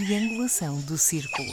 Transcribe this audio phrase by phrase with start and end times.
[0.00, 1.52] Triangulação do círculo.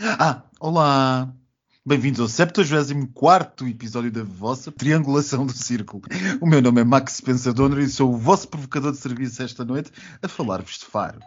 [0.00, 1.30] Ah, olá!
[1.84, 6.04] Bem-vindos ao 74 episódio da vossa Triangulação do Círculo.
[6.40, 9.62] O meu nome é Max Spencer Donner e sou o vosso provocador de serviço esta
[9.62, 11.20] noite a falar-vos de Faro.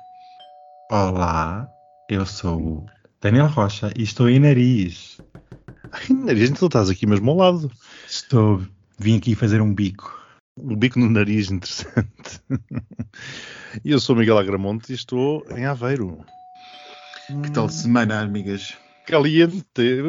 [0.89, 1.70] Olá,
[2.09, 2.86] eu sou o
[3.22, 5.22] Daniel Rocha e estou em nariz.
[5.91, 7.72] Ai, nariz, então estás aqui mesmo ao lado.
[8.09, 8.66] Estou,
[8.98, 10.16] vim aqui fazer um bico.
[10.57, 12.41] Um bico no nariz interessante.
[13.85, 16.25] E eu sou Miguel Agramonte e estou em Aveiro.
[17.43, 18.75] Que tal semana, amigas?
[19.05, 19.63] Caliente,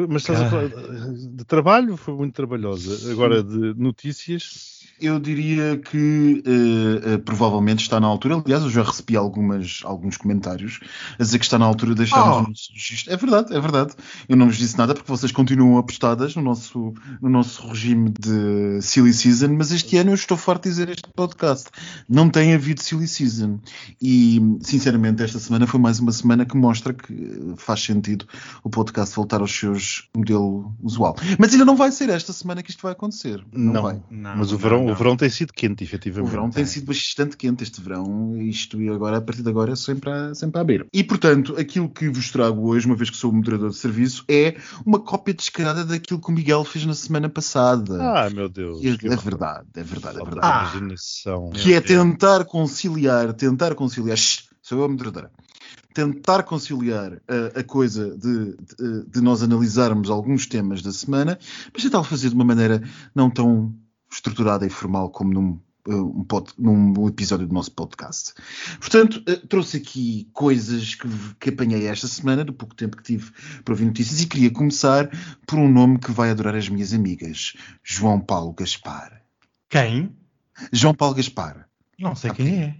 [0.09, 0.49] mas estás a Ah.
[0.49, 3.11] falar de trabalho, foi muito trabalhosa.
[3.11, 8.35] Agora de notícias, Eu diria que eh, provavelmente está na altura.
[8.43, 10.79] Aliás, eu já recebi algumas, alguns comentários
[11.17, 12.39] a dizer que está na altura de deixarmos Oh.
[12.39, 13.13] o nosso registro.
[13.13, 13.93] É verdade, é verdade.
[14.27, 18.81] Eu não vos disse nada porque vocês continuam apostadas no nosso, no nosso regime de
[18.81, 21.69] Silly Season, mas este ano eu estou farto de dizer este podcast.
[22.07, 23.59] Não tem havido Silly Season.
[24.01, 28.25] E, sinceramente, esta semana foi mais uma semana que mostra que faz sentido
[28.63, 31.15] o podcast voltar aos seus modelo usual.
[31.37, 33.43] Mas ainda não vai ser esta semana que isto vai acontecer.
[33.53, 33.81] Não, Não.
[33.81, 34.01] vai.
[34.09, 34.88] Não, mas o verão.
[34.91, 36.29] O verão tem sido quente, O efetivamente.
[36.31, 40.09] verão tem sido bastante quente este verão, isto e agora, a partir de agora, sempre
[40.09, 40.87] a, sempre a abrir.
[40.93, 44.23] E, portanto, aquilo que vos trago hoje, uma vez que sou o moderador de serviço,
[44.27, 47.97] é uma cópia descarada daquilo que o Miguel fez na semana passada.
[48.01, 48.83] Ah, meu Deus.
[48.83, 50.77] é, é verdade, é verdade, é verdade.
[50.77, 51.49] imaginação.
[51.51, 55.31] que é tentar conciliar, tentar conciliar, Shhh, sou eu a moderadora,
[55.93, 61.37] tentar conciliar a, a coisa de, de, de nós analisarmos alguns temas da semana,
[61.73, 62.81] mas tentar fazer de uma maneira
[63.13, 63.73] não tão
[64.11, 68.33] estruturada e formal como num, eh, um pod- num episódio do nosso podcast.
[68.79, 71.07] Portanto, eh, trouxe aqui coisas que,
[71.39, 73.31] que apanhei esta semana, do pouco tempo que tive
[73.63, 75.09] para ouvir notícias, e queria começar
[75.47, 77.53] por um nome que vai adorar as minhas amigas,
[77.83, 79.21] João Paulo Gaspar.
[79.69, 80.15] Quem?
[80.73, 81.67] João Paulo Gaspar.
[81.99, 82.75] Não sei quem é.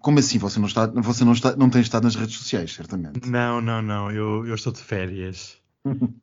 [0.00, 0.38] Como assim?
[0.38, 3.28] Você não está, você não está, não tem estado nas redes sociais, certamente.
[3.28, 4.10] Não, não, não.
[4.10, 5.56] Eu, eu estou de férias.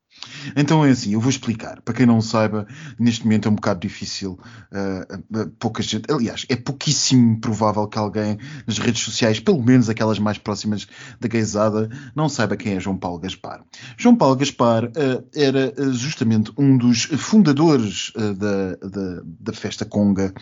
[0.55, 1.81] Então é assim, eu vou explicar.
[1.81, 4.39] Para quem não saiba, neste momento é um bocado difícil.
[4.71, 10.19] ah, pouca gente, aliás, é pouquíssimo provável que alguém nas redes sociais, pelo menos aquelas
[10.19, 10.87] mais próximas
[11.19, 13.63] da gaysada, não saiba quem é João Paulo Gaspar.
[13.97, 20.33] João Paulo Gaspar ah, era justamente um dos fundadores da, da, da festa Conga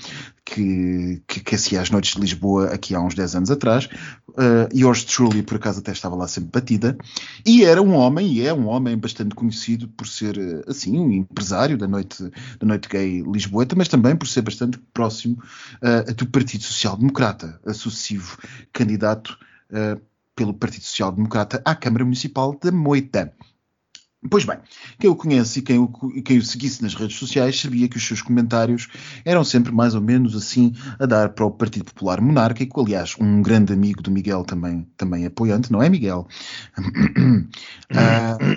[0.45, 3.89] que, que aquecia as noites de Lisboa aqui há uns 10 anos atrás.
[4.29, 6.97] Uh, yours truly, por acaso, até estava lá sempre batida.
[7.45, 11.11] E era um homem, e é um homem bastante conhecido por ser, uh, assim, um
[11.11, 12.23] empresário da noite,
[12.59, 15.41] da noite gay lisboeta, mas também por ser bastante próximo
[15.81, 18.37] uh, do Partido Social Democrata, a sucessivo
[18.71, 19.37] candidato
[19.71, 19.99] uh,
[20.35, 23.33] pelo Partido Social Democrata à Câmara Municipal da Moita.
[24.29, 24.57] Pois bem,
[24.99, 25.87] quem o conhece e quem o,
[26.23, 28.87] quem o seguisse nas redes sociais sabia que os seus comentários
[29.23, 33.41] eram sempre mais ou menos assim a dar para o Partido Popular Monárquico, aliás, um
[33.41, 36.27] grande amigo do Miguel também, também apoiante, não é Miguel?
[37.95, 38.37] Ah,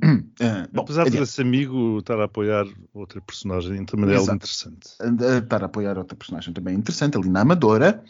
[0.40, 1.24] ah, bom, Apesar de adiante.
[1.28, 4.88] esse amigo estar a apoiar outra personagem também é algo interessante.
[5.00, 8.02] a estar a apoiar outra personagem também interessante, ali na Amadora.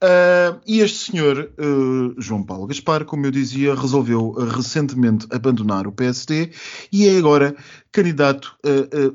[0.00, 5.86] Ah, e este senhor, ah, João Paulo Gaspar, como eu dizia, resolveu ah, recentemente abandonar
[5.86, 6.50] o PSD
[6.92, 7.56] e é agora
[7.92, 8.68] candidato a,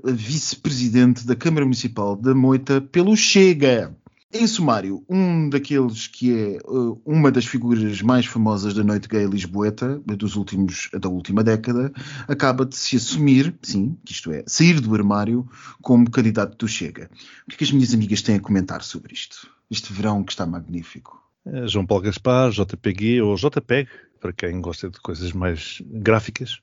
[0.08, 3.96] a- a vice-presidente da Câmara Municipal da Moita pelo Chega.
[4.36, 9.28] Em sumário, um daqueles que é uh, uma das figuras mais famosas da noite gay
[9.28, 11.94] lisboeta dos últimos, da última década,
[12.28, 15.48] acaba de se assumir, sim, isto é, sair do armário
[15.84, 17.12] como candidato do Chega.
[17.46, 19.48] O que é que as minhas amigas têm a comentar sobre isto?
[19.70, 21.22] Este verão que está magnífico.
[21.46, 23.88] Eh, João Paulo Gaspar, JPG ou JPEG,
[24.20, 26.60] para quem gosta de coisas mais gráficas,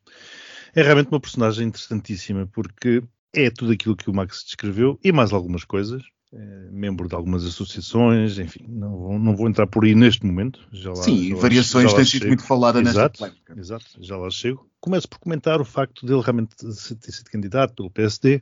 [0.74, 3.00] é realmente uma personagem interessantíssima porque
[3.32, 6.02] é tudo aquilo que o Max descreveu e mais algumas coisas.
[6.32, 10.60] É membro de algumas associações, enfim, não, vou- não vou entrar por aí neste momento.
[10.72, 13.54] Lá, sim, variações têm sido muito falada nesta polémica.
[13.58, 14.64] exato, já lá chego.
[14.80, 18.40] Começo por comentar o facto dele realmente ter sido candidato pelo PSD,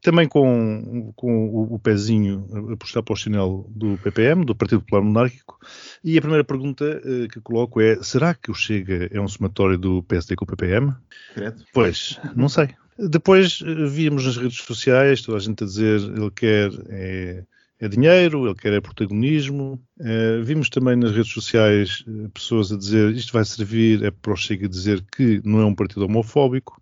[0.00, 4.80] também com, com o, o pezinho a puxar para o chinelo do PPM, do Partido
[4.80, 5.58] Popular Monárquico.
[6.02, 9.76] E a primeira pergunta eh, que coloco é: será que o Chega é um somatório
[9.76, 10.94] do PSD com o PPM?
[11.34, 11.62] Credo.
[11.74, 12.70] Pois, não sei.
[12.98, 17.44] Depois eh, víamos nas redes sociais toda a gente a dizer ele quer é,
[17.78, 19.80] é dinheiro, ele quer é protagonismo.
[20.00, 24.32] Eh, vimos também nas redes sociais eh, pessoas a dizer isto vai servir é para
[24.32, 26.80] o Chega dizer que não é um partido homofóbico.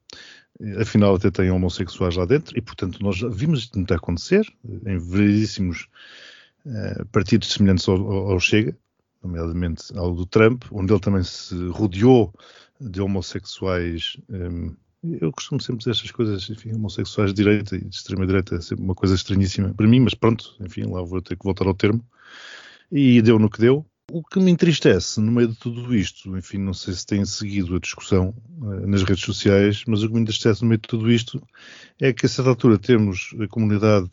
[0.80, 4.46] Afinal, até tem homossexuais lá dentro e, portanto, nós vimos isto muito acontecer
[4.86, 5.86] em variedíssimos
[7.12, 8.74] partidos semelhantes ao, ao- Chega,
[9.22, 12.32] nomeadamente ao do Trump, onde ele também se rodeou
[12.80, 14.74] de homossexuais, hum,
[15.20, 18.84] Eu costumo sempre dizer estas coisas, enfim, homossexuais de direita e de extrema-direita é sempre
[18.84, 22.04] uma coisa estranhíssima para mim, mas pronto, enfim, lá vou ter que voltar ao termo.
[22.90, 23.84] E deu no que deu.
[24.12, 27.74] O que me entristece no meio de tudo isto, enfim, não sei se têm seguido
[27.74, 31.10] a discussão uh, nas redes sociais, mas o que me entristece no meio de tudo
[31.10, 31.42] isto
[32.00, 34.08] é que a certa altura temos a comunidade,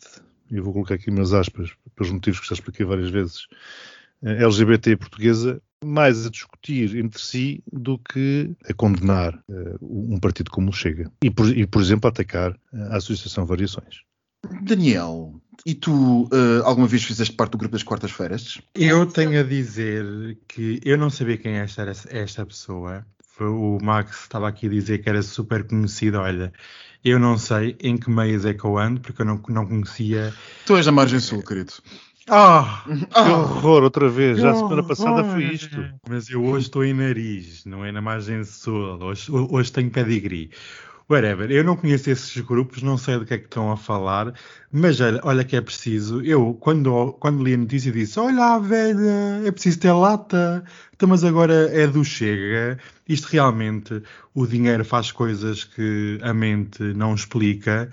[0.49, 3.43] e eu vou colocar aqui umas aspas, pelos motivos que já expliquei várias vezes,
[4.23, 10.51] uh, LGBT portuguesa, mais a discutir entre si do que a condenar uh, um partido
[10.51, 11.11] como o Chega.
[11.23, 14.01] E, por, e, por exemplo, a atacar a Associação Variações.
[14.61, 18.61] Daniel, e tu uh, alguma vez fizeste parte do grupo das quartas-feiras?
[18.75, 23.05] Eu tenho a dizer que eu não sabia quem esta era esta pessoa.
[23.25, 26.19] Foi o Max estava aqui a dizer que era super conhecido.
[26.19, 26.51] Olha,
[27.03, 30.33] eu não sei em que meios é que eu ando, porque eu não, não conhecia.
[30.65, 31.73] Tu és da margem sul, querido.
[32.29, 34.39] Ah, oh, que horror, outra vez.
[34.39, 35.77] Já a semana passada foi isto.
[36.07, 38.97] Mas eu hoje estou em nariz, não é na margem sul.
[39.01, 40.49] Hoje, hoje tenho pedigree
[41.09, 41.51] whatever.
[41.51, 44.33] Eu não conheço esses grupos, não sei do que é que estão a falar,
[44.71, 46.21] mas olha, olha que é preciso.
[46.21, 50.63] Eu, quando, quando li a notícia, disse: Olha, velha, é preciso ter lata,
[50.95, 52.79] então, mas agora é do Chega.
[53.07, 54.01] Isto realmente,
[54.33, 57.91] o dinheiro faz coisas que a mente não explica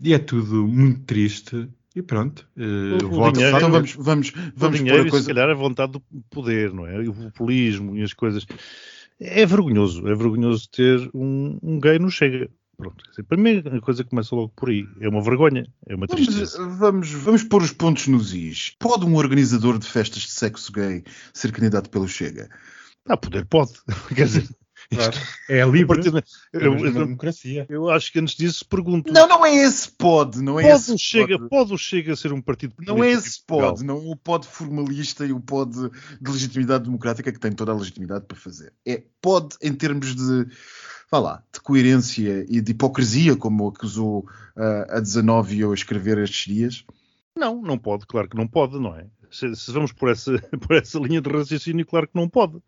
[0.00, 1.68] e é tudo muito triste.
[1.96, 5.24] E pronto, uh, o, o dinheiro, então vamos, vamos, vamos o dinheiro, pôr a coisa...
[5.24, 7.02] se calhar a vontade do poder, não é?
[7.02, 8.46] E o populismo e as coisas.
[9.18, 12.50] É vergonhoso, é vergonhoso ter um, um gay no Chega.
[12.76, 14.86] Pronto, para mim a coisa começa logo por aí.
[15.00, 16.58] É uma vergonha, é uma tristeza.
[16.58, 18.76] Vamos, vamos, vamos pôr os pontos nos is.
[18.78, 21.02] Pode um organizador de festas de sexo gay
[21.32, 22.50] ser candidato pelo Chega?
[23.08, 23.72] Ah, poder pode.
[24.14, 24.48] Quer dizer,
[24.92, 25.16] Claro.
[25.48, 26.00] É livre.
[26.52, 27.66] Eu, eu, eu, democracia.
[27.68, 29.12] Eu acho que antes disso pergunto.
[29.12, 30.40] Não, não é esse pode.
[30.40, 31.50] Não é pode esse chega, pode.
[31.50, 33.84] pode o Chega a ser um partido Não é esse pode.
[33.84, 35.90] Não o pode formalista e o pode
[36.20, 38.72] de legitimidade democrática que tem toda a legitimidade para fazer.
[38.86, 40.46] É pode em termos de.
[41.10, 46.52] Vá lá, de coerência e de hipocrisia, como acusou uh, a 19 a escrever estes
[46.52, 46.84] dias.
[47.36, 49.06] Não, não pode, claro que não pode, não é?
[49.30, 52.60] Se, se vamos por essa, por essa linha de raciocínio, claro que não pode.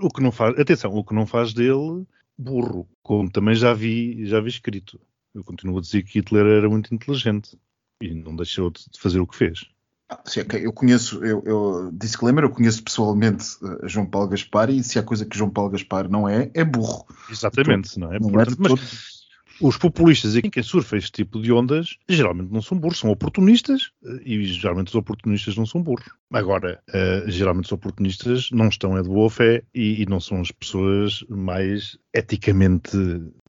[0.00, 2.06] O que não faz, atenção, o que não faz dele
[2.36, 4.98] burro, como também já vi, já vi escrito.
[5.34, 7.58] Eu continuo a dizer que Hitler era muito inteligente
[8.02, 9.66] e não deixou de fazer o que fez.
[10.08, 10.66] Ah, sim, okay.
[10.66, 15.02] Eu conheço, eu, eu, disclaimer, eu conheço pessoalmente uh, João Paulo Gaspar e se há
[15.02, 17.06] coisa que João Paulo Gaspar não é, é burro.
[17.30, 18.18] Exatamente, não é?
[18.18, 19.19] Não Portanto, é mas,
[19.60, 23.90] os populistas e quem surfa este tipo de ondas geralmente não são burros, são oportunistas
[24.04, 26.08] eh, e geralmente os oportunistas não são burros.
[26.32, 30.40] Agora, uh, geralmente os oportunistas não estão é de boa fé e, e, não são
[30.40, 32.96] as pessoas mais eticamente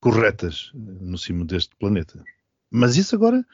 [0.01, 2.23] corretas no cimo deste planeta.
[2.71, 3.45] Mas isso agora,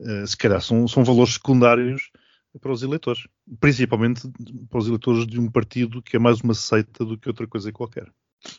[0.00, 2.10] uh, se calhar, são, são valores secundários
[2.60, 3.26] para os eleitores,
[3.60, 4.22] principalmente
[4.68, 7.72] para os eleitores de um partido que é mais uma seita do que outra coisa
[7.72, 8.10] qualquer.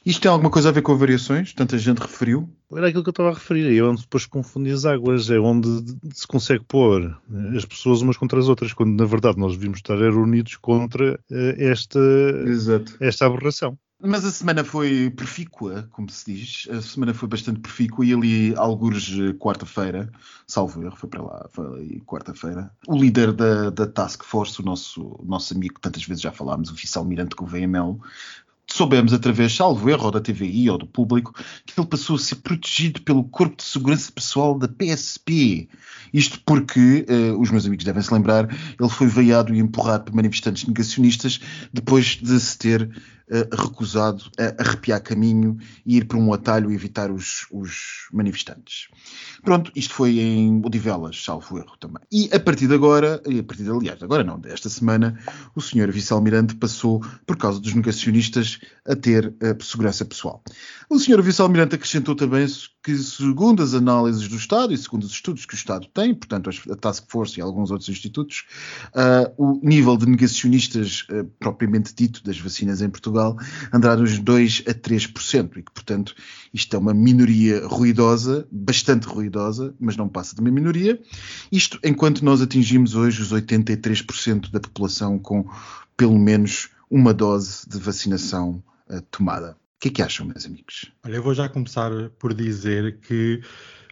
[0.06, 1.54] Isto tem alguma coisa a ver com variações?
[1.54, 2.50] Tanta gente referiu?
[2.74, 5.68] Era aquilo que eu estava a referir, é onde depois confunde as águas, é onde
[6.14, 7.18] se consegue pôr
[7.56, 11.56] as pessoas umas contra as outras, quando na verdade nós devíamos estar unidos contra eh,
[11.60, 12.00] esta,
[12.46, 12.96] Exato.
[13.00, 13.78] esta aberração.
[14.06, 16.68] Mas a semana foi profícua, como se diz.
[16.70, 20.12] A semana foi bastante profícua e ali, alguns eh, quarta-feira,
[20.46, 22.70] salvo erro, foi para lá, foi quarta-feira.
[22.86, 26.70] O líder da, da Task Force, o nosso, nosso amigo que tantas vezes já falámos,
[26.70, 28.02] o vice-almirante Gouveia Melo,
[28.68, 31.34] soubemos através, salvo erro, da TVI ou do público,
[31.66, 35.68] que ele passou a ser protegido pelo Corpo de Segurança Pessoal da PSP.
[36.14, 38.48] Isto porque, uh, os meus amigos devem se lembrar,
[38.80, 41.40] ele foi veiado e empurrado por manifestantes negacionistas
[41.72, 42.90] depois de se ter
[43.52, 48.88] recusado a arrepiar caminho e ir por um atalho e evitar os, os manifestantes.
[49.44, 52.02] Pronto, isto foi em Odivelas, salvo erro também.
[52.12, 55.20] E a partir de agora, a partir de, aliás, agora não, desta semana,
[55.56, 60.44] o senhor vice-almirante passou, por causa dos negacionistas, a ter uh, segurança pessoal.
[60.90, 62.48] O senhor vice-almirante acrescentou também
[62.84, 66.50] que, segundo as análises do Estado e segundo os estudos que o Estado tem, portanto,
[66.70, 68.46] a Task Force e alguns outros institutos,
[68.90, 73.38] uh, o nível de negacionistas uh, propriamente dito das vacinas em Portugal
[73.72, 76.14] andará dos 2 a 3%, e que, portanto,
[76.54, 81.00] isto é uma minoria ruidosa, bastante ruidosa, mas não passa de uma minoria.
[81.50, 85.50] Isto enquanto nós atingimos hoje os 83% da população com
[85.96, 90.92] pelo menos uma dose de vacinação uh, tomada que é que acham, meus amigos?
[91.04, 93.42] Olha, eu vou já começar por dizer que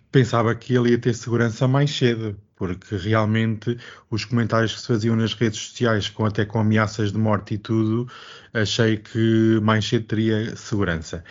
[0.09, 3.77] pensava que ele ia ter segurança mais cedo, porque realmente
[4.09, 7.57] os comentários que se faziam nas redes sociais, com até com ameaças de morte e
[7.57, 8.09] tudo,
[8.53, 11.25] achei que mais cedo teria segurança.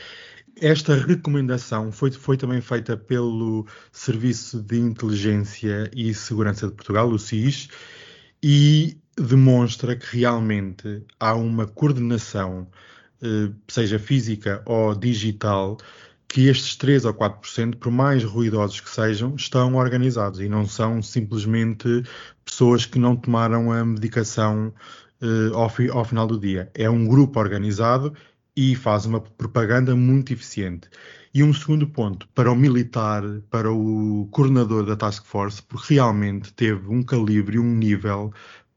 [0.60, 7.18] Esta recomendação foi, foi também feita pelo Serviço de Inteligência e Segurança de Portugal, o
[7.18, 7.70] SIS,
[8.42, 12.68] e demonstra que realmente há uma coordenação
[13.68, 15.76] seja física ou digital,
[16.30, 21.02] que estes 3 ou 4%, por mais ruidosos que sejam, estão organizados e não são
[21.02, 22.04] simplesmente
[22.44, 24.72] pessoas que não tomaram a medicação
[25.20, 26.70] uh, ao, fi, ao, final do dia.
[26.72, 28.14] É um grupo organizado
[28.56, 30.88] e faz uma propaganda muito eficiente.
[31.34, 36.52] E um segundo ponto, para o militar, para o coordenador da Task Force, porque realmente
[36.52, 38.32] teve um calibre um nível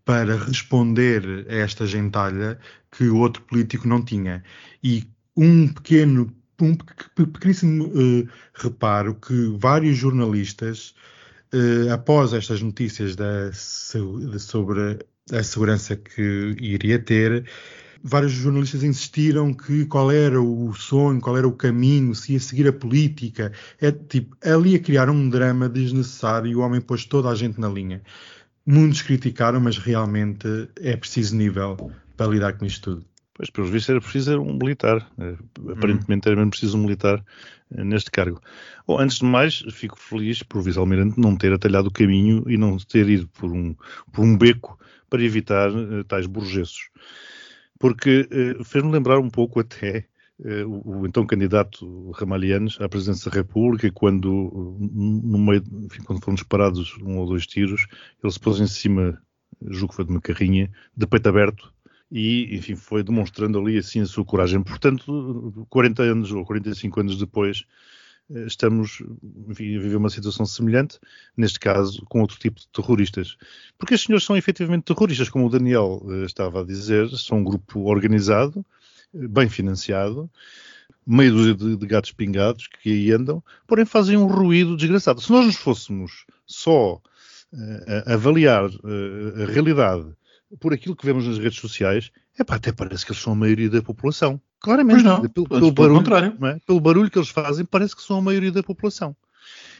[0.05, 2.59] para responder a esta gentalha
[2.91, 4.43] que o outro político não tinha.
[4.83, 10.93] E um pequeno, um pequeníssimo uh, reparo que vários jornalistas,
[11.53, 14.99] uh, após estas notícias da, sobre
[15.31, 17.45] a segurança que iria ter,
[18.03, 22.67] vários jornalistas insistiram que qual era o sonho, qual era o caminho, se ia seguir
[22.67, 23.53] a política.
[23.79, 27.59] É tipo, ali a criar um drama desnecessário e o homem pôs toda a gente
[27.59, 28.01] na linha.
[28.65, 30.47] Muitos criticaram, mas realmente
[30.79, 33.05] é preciso nível para lidar com isto tudo.
[33.33, 35.05] Pois, pelos vistos, era preciso um militar.
[35.19, 35.35] Eh,
[35.71, 37.23] aparentemente era mesmo preciso um militar
[37.75, 38.39] eh, neste cargo.
[38.87, 42.57] Bom, antes de mais, fico feliz por o vice-almirante não ter atalhado o caminho e
[42.57, 43.75] não ter ido por um,
[44.11, 44.79] por um beco
[45.09, 46.89] para evitar uh, tais burgessos
[47.83, 50.05] porque uh, fez-me lembrar um pouco até
[50.65, 56.35] o, o, então candidato Ramalhianes à presidência da República, quando, no meio, enfim, quando foram
[56.35, 57.87] disparados um ou dois tiros,
[58.21, 59.21] ele se pôs em cima,
[59.69, 61.73] julgo que foi de uma carrinha, de peito aberto,
[62.11, 64.61] e, enfim, foi demonstrando ali assim a sua coragem.
[64.61, 67.65] Portanto, 40 anos ou 45 anos depois,
[68.29, 69.01] eh, estamos
[69.47, 70.99] enfim, a viver uma situação semelhante,
[71.35, 73.35] neste caso com outro tipo de terroristas.
[73.77, 77.79] Porque estes senhores são efetivamente terroristas, como o Daniel estava a dizer, são um grupo
[77.89, 78.82] organizado, eh,
[79.13, 80.29] bem financiado,
[81.05, 85.21] meia dúzia de, de, gatos pingados que aí andam, porém fazem um ruído desgraçado.
[85.21, 87.01] Se nós nos fôssemos só uh,
[88.11, 90.07] avaliar uh, a realidade
[90.59, 93.69] por aquilo que vemos nas redes sociais, epá, até parece que eles são a maioria
[93.69, 94.39] da população.
[94.59, 96.59] Claramente, não, pelo, pelo barulho, é?
[96.65, 99.15] pelo barulho que eles fazem, parece que são a maioria da população.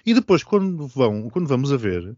[0.06, 2.18] E depois, quando, vão, quando vamos a ver,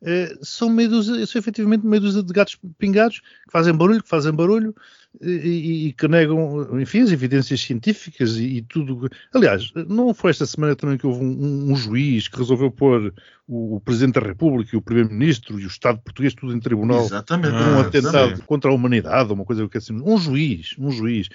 [0.00, 4.08] eh, são, meio dúzia, são efetivamente meio dúzia de gatos pingados que fazem barulho, que
[4.08, 4.74] fazem barulho
[5.20, 9.08] e, e que negam, enfim, as evidências científicas e, e, tudo.
[9.34, 13.12] Aliás, não foi esta semana também que houve um, um juiz que resolveu pôr
[13.46, 17.04] o, o Presidente da República e o Primeiro-Ministro e o Estado português tudo em tribunal
[17.04, 17.50] exatamente.
[17.50, 18.42] por um ah, atentado exatamente.
[18.42, 20.00] contra a humanidade, uma coisa que assim.
[20.04, 21.28] Um juiz, um juiz.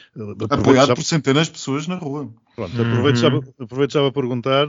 [0.49, 0.95] Apoiado já...
[0.95, 2.31] por centenas de pessoas na rua.
[2.55, 3.41] Pronto, aproveito, já, uhum.
[3.59, 4.67] aproveito já para perguntar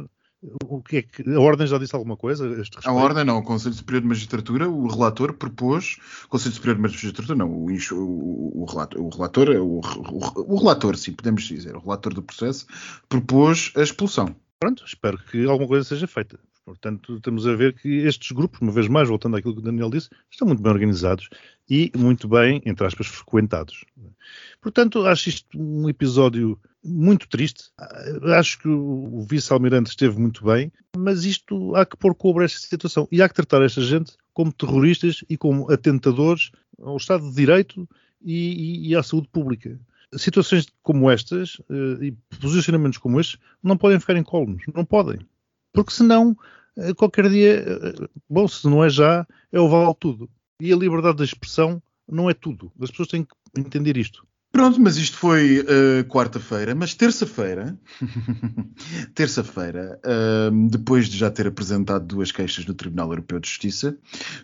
[0.64, 2.44] o que é que a Ordem já disse alguma coisa
[2.84, 6.82] a Ordem não, o Conselho Superior de Magistratura, o relator propôs, o Conselho Superior de
[6.82, 12.12] Magistratura não, o, o, o relator, o relator, o, relator, sim, podemos dizer, o relator
[12.12, 12.66] do processo
[13.08, 14.34] propôs a expulsão.
[14.58, 16.38] Pronto, espero que alguma coisa seja feita.
[16.64, 19.90] Portanto, estamos a ver que estes grupos, uma vez mais, voltando àquilo que o Daniel
[19.90, 21.28] disse, estão muito bem organizados
[21.68, 23.84] e muito bem, entre aspas, frequentados.
[24.62, 27.70] Portanto, acho isto um episódio muito triste.
[28.36, 33.08] Acho que o vice-almirante esteve muito bem, mas isto há que pôr cobre esta situação
[33.10, 36.50] e há que tratar esta gente como terroristas e como atentadores
[36.80, 37.88] ao Estado de Direito
[38.22, 39.78] e, e, e à saúde pública.
[40.16, 45.18] Situações como estas eh, e posicionamentos como estes não podem ficar incólumes, não podem.
[45.72, 46.36] Porque senão,
[46.76, 50.30] eh, qualquer dia, eh, bom, se não é já, é o vale tudo.
[50.60, 52.70] E a liberdade de expressão não é tudo.
[52.80, 54.24] As pessoas têm que entender isto.
[54.54, 57.76] Pronto, mas isto foi uh, quarta-feira, mas terça-feira,
[59.12, 63.96] terça-feira, uh, depois de já ter apresentado duas queixas no Tribunal Europeu de Justiça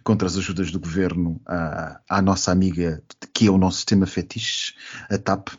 [0.03, 3.01] contra as ajudas do governo à, à nossa amiga,
[3.33, 4.75] que é o nosso sistema fetiche,
[5.09, 5.51] a TAP,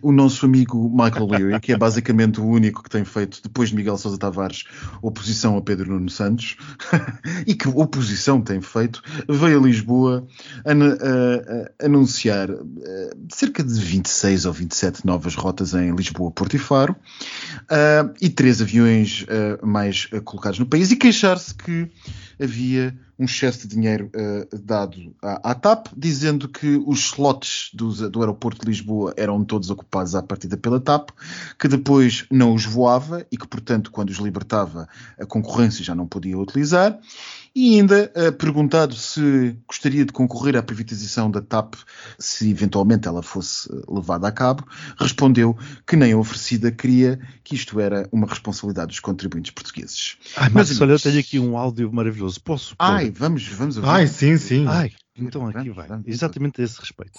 [0.00, 3.76] o nosso amigo Michael Leary, que é basicamente o único que tem feito, depois de
[3.76, 4.64] Miguel Sousa Tavares,
[5.02, 6.56] oposição a Pedro Nuno Santos,
[7.46, 10.26] e que oposição tem feito, veio a Lisboa
[10.64, 12.64] a, a, a anunciar uh,
[13.30, 16.94] cerca de 20 26 ou 27 novas rotas em Lisboa, Porto e Faro,
[17.64, 21.90] uh, e três aviões uh, mais uh, colocados no país, e queixar-se que
[22.40, 24.12] havia um excesso de dinheiro
[24.62, 30.14] dado à, à, TAP, dizendo que os slots do aeroporto de Lisboa eram todos ocupados
[30.14, 31.10] à partida pela TAP,
[31.58, 34.88] que depois não os voava e que, portanto, quando os libertava,
[35.18, 36.96] a concorrência já não podia utilizar
[37.54, 41.74] e ainda uh, perguntado se gostaria de concorrer à privatização da TAP
[42.18, 44.64] se eventualmente ela fosse eh, levada a cabo,
[44.98, 50.16] respondeu que nem oferecida queria que isto era uma responsabilidade dos contribuintes portugueses.
[50.36, 52.40] Ai, mas, mas olha, eu tenho aqui um áudio maravilhoso.
[52.40, 52.76] Posso?
[52.76, 52.86] Pôr?
[52.86, 53.88] Ai, vamos, vamos ouvir.
[53.88, 54.66] Ai, sim, sim.
[54.66, 55.88] Ai, então aqui vamos, vai.
[55.88, 57.18] Vamos, Exatamente a esse respeito.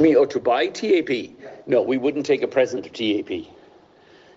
[0.00, 1.36] Me, or to buy TAP?
[1.66, 3.46] No, we wouldn't take a present of TAP.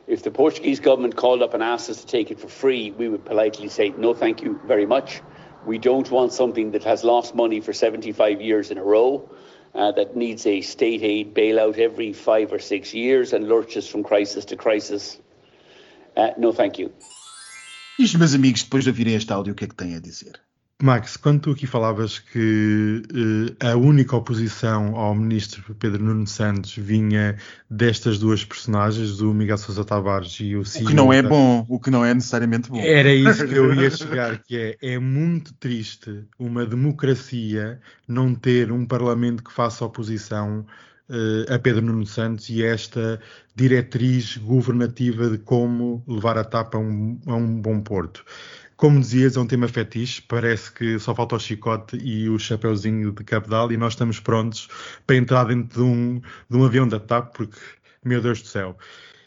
[0.10, 3.08] If the Portuguese government called up and asked us to take it for free, we
[3.08, 5.22] would politely say, no, thank you very much.
[5.68, 9.30] We don't want something that has lost money for 75 years in a row,
[9.76, 14.04] uh, that needs a state aid bailout every five or six years and lurches from
[14.04, 15.20] crisis to crisis.
[16.18, 16.92] Uh, no, thank you.
[18.00, 20.42] Os meus amigos, depois de ouvirem este áudio, o que é que têm a dizer?
[20.82, 26.74] Max, quando tu aqui falavas que uh, a única oposição ao ministro Pedro Nuno Santos
[26.78, 27.36] vinha
[27.70, 30.86] destas duas personagens, do Miguel Sousa Tavares e o CEO...
[30.86, 32.80] O que não é bom, o que não é necessariamente bom.
[32.80, 38.72] Era isso que eu ia chegar, que é, é muito triste uma democracia não ter
[38.72, 40.66] um parlamento que faça oposição
[41.10, 43.20] uh, a Pedro Nuno Santos e esta
[43.54, 48.24] diretriz governativa de como levar a tapa a um, a um bom porto.
[48.80, 53.12] Como dizias, é um tema fetiche, parece que só falta o chicote e o chapeuzinho
[53.12, 54.70] de cabedal e nós estamos prontos
[55.06, 57.60] para entrar dentro de um, de um avião da TAP, porque,
[58.06, 58.78] meu Deus do céu,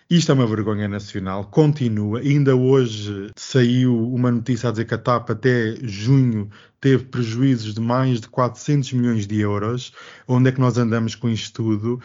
[0.08, 2.20] isto é uma vergonha nacional, continua.
[2.20, 6.48] Ainda hoje saiu uma notícia a dizer que a TAP até junho
[6.80, 9.92] teve prejuízos de mais de 400 milhões de euros.
[10.26, 12.00] Onde é que nós andamos com isto tudo?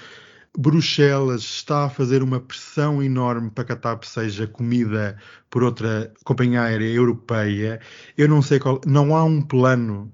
[0.56, 5.18] Bruxelas está a fazer uma pressão enorme para que a TAP seja comida
[5.50, 7.80] por outra companhia aérea europeia.
[8.18, 10.12] Eu não sei qual, não há um plano.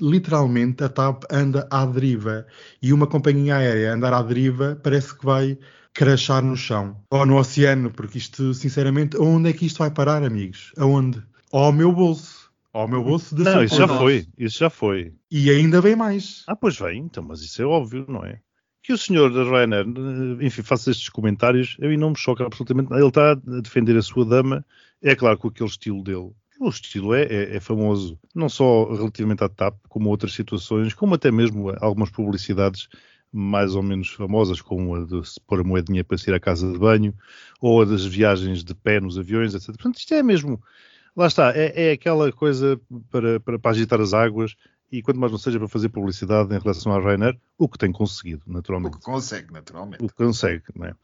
[0.00, 2.46] Literalmente a TAP anda à deriva
[2.80, 5.58] e uma companhia aérea andar à deriva parece que vai
[5.94, 10.22] crachar no chão ou no oceano, porque isto, sinceramente, onde é que isto vai parar,
[10.24, 10.72] amigos?
[10.78, 11.22] Aonde?
[11.52, 12.50] Ao meu bolso.
[12.72, 15.12] Ao meu bolso de Não, isso já foi, isso já foi.
[15.30, 16.42] E ainda vem mais.
[16.48, 18.40] Ah, pois vem, então, mas isso é óbvio, não é?
[18.82, 19.86] Que o senhor Ryanair,
[20.40, 22.92] enfim, faça estes comentários, a mim não me choca absolutamente.
[22.92, 24.64] Ele está a defender a sua dama,
[25.00, 26.32] é claro com aquele estilo dele.
[26.58, 31.14] O estilo é, é, é, famoso, não só relativamente à TAP, como outras situações, como
[31.14, 32.88] até mesmo algumas publicidades
[33.32, 36.70] mais ou menos famosas, como a de se pôr a moedinha para sair à casa
[36.70, 37.14] de banho,
[37.60, 39.68] ou a das viagens de pé nos aviões, etc.
[39.68, 40.62] Portanto, isto é mesmo,
[41.16, 44.54] lá está, é, é aquela coisa para, para, para agitar as águas,
[44.92, 47.90] e quanto mais não seja para fazer publicidade em relação à Rainer, o que tem
[47.90, 48.96] conseguido, naturalmente.
[48.96, 50.04] O que consegue, naturalmente.
[50.04, 50.94] O que consegue, não é?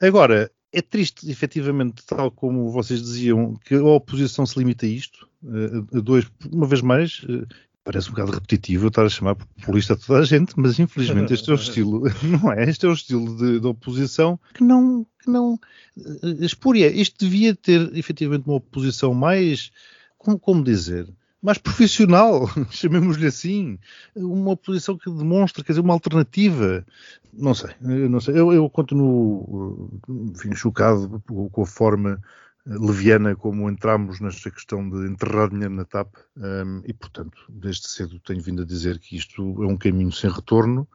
[0.00, 5.28] Agora, é triste, efetivamente, tal como vocês diziam, que a oposição se limita a isto,
[5.44, 7.46] eh, a dois, uma vez mais, eh,
[7.82, 11.32] parece um bocado repetitivo eu estar a chamar populista a toda a gente, mas infelizmente
[11.32, 12.68] este é o estilo, não é?
[12.68, 16.88] Este é o estilo de, de oposição que não, que não uh, espúria.
[16.88, 19.72] Isto devia ter efetivamente uma oposição mais,
[20.18, 21.08] como, como dizer,
[21.42, 23.78] mais profissional, chamemos-lhe assim,
[24.14, 26.84] uma oposição que demonstra, quer dizer, uma alternativa.
[27.32, 28.38] Não sei, não sei.
[28.38, 32.20] Eu, eu continuo, enfim, chocado com a forma
[32.66, 38.20] leviana como entramos nesta questão de enterrar dinheiro na TAP um, e, portanto, desde cedo
[38.20, 40.86] tenho vindo a dizer que isto é um caminho sem retorno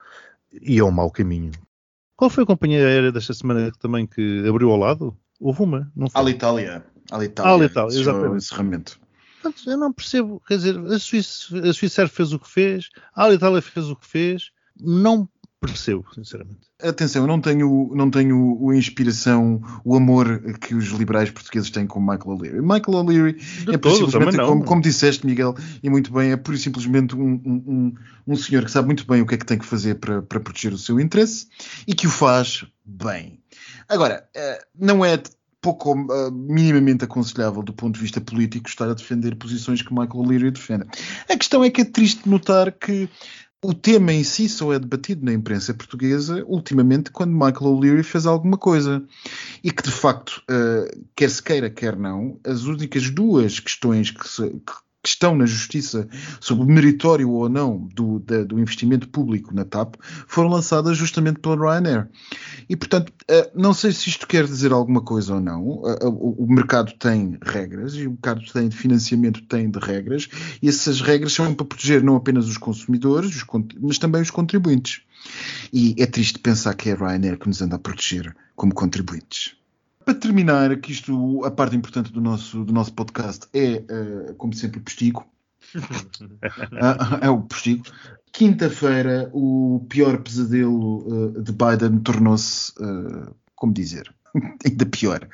[0.52, 1.52] e é um mau caminho.
[2.16, 5.18] Qual foi a companhia aérea desta semana também que abriu ao lado?
[5.40, 6.22] Houve uma, não foi?
[6.22, 6.86] Alitalia.
[7.12, 8.38] Alitalia, Alitalia exatamente.
[8.38, 9.00] Encerramento.
[9.46, 13.26] Portanto, eu não percebo, quer dizer, a Suíça, a Suíça fez o que fez, a
[13.26, 15.30] Alitalia fez o que fez, não
[15.62, 16.62] percebo, sinceramente.
[16.82, 21.86] Atenção, eu não tenho, não tenho a inspiração, o amor que os liberais portugueses têm
[21.86, 22.62] com Michael O'Leary.
[22.62, 27.16] Michael O'Leary é simplesmente, como, como, disseste, Miguel, e muito bem, é pura e simplesmente
[27.16, 27.96] um, um,
[28.28, 30.40] um, senhor que sabe muito bem o que é que tem que fazer para, para
[30.40, 31.48] proteger o seu interesse
[31.88, 33.40] e que o faz bem.
[33.88, 35.22] Agora, eh, não é
[35.66, 40.20] pouco uh, minimamente aconselhável do ponto de vista político estar a defender posições que Michael
[40.20, 40.86] O'Leary defende.
[41.28, 43.10] A questão é que é triste notar que
[43.64, 48.28] o tema em si só é debatido na imprensa portuguesa ultimamente quando Michael O'Leary fez
[48.28, 49.04] alguma coisa.
[49.64, 54.30] E que, de facto, uh, quer se queira, quer não, as únicas duas questões que,
[54.30, 56.08] se, que que estão na justiça
[56.42, 61.40] sobre o meritório ou não do, da, do investimento público na TAP foram lançadas justamente
[61.40, 62.10] pela Ryanair.
[62.68, 65.84] E, portanto, eh, não sei se isto quer dizer alguma coisa ou não.
[65.86, 70.28] Eh, eh, o mercado tem regras e o mercado tem de financiamento tem de regras
[70.60, 73.46] e essas regras são para proteger não apenas os consumidores,
[73.80, 75.02] mas também os contribuintes.
[75.72, 79.56] E é triste pensar que é a Ryanair que nos anda a proteger como contribuintes.
[80.06, 83.84] Para terminar, isto, a parte importante do nosso, do nosso podcast é,
[84.30, 85.26] uh, como sempre, o postigo.
[85.76, 87.84] uh, é o postigo.
[88.32, 92.72] Quinta-feira, o pior pesadelo uh, de Biden tornou-se,
[93.56, 94.14] como dizer,
[94.66, 95.28] ainda pior,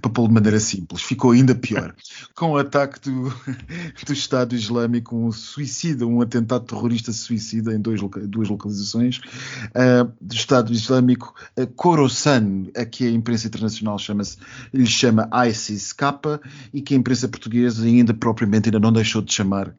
[0.00, 1.94] para pô-lo de maneira simples, ficou ainda pior.
[2.34, 3.28] Com o ataque do,
[4.06, 10.34] do Estado Islâmico, um suicida, um atentado terrorista suicida em dois, duas localizações, uh, do
[10.34, 14.38] Estado Islâmico, uh, Khorasan, a que a imprensa internacional chama-se,
[14.72, 16.06] lhe chama ISIS-K,
[16.72, 19.74] e que a imprensa portuguesa ainda propriamente ainda não deixou de chamar,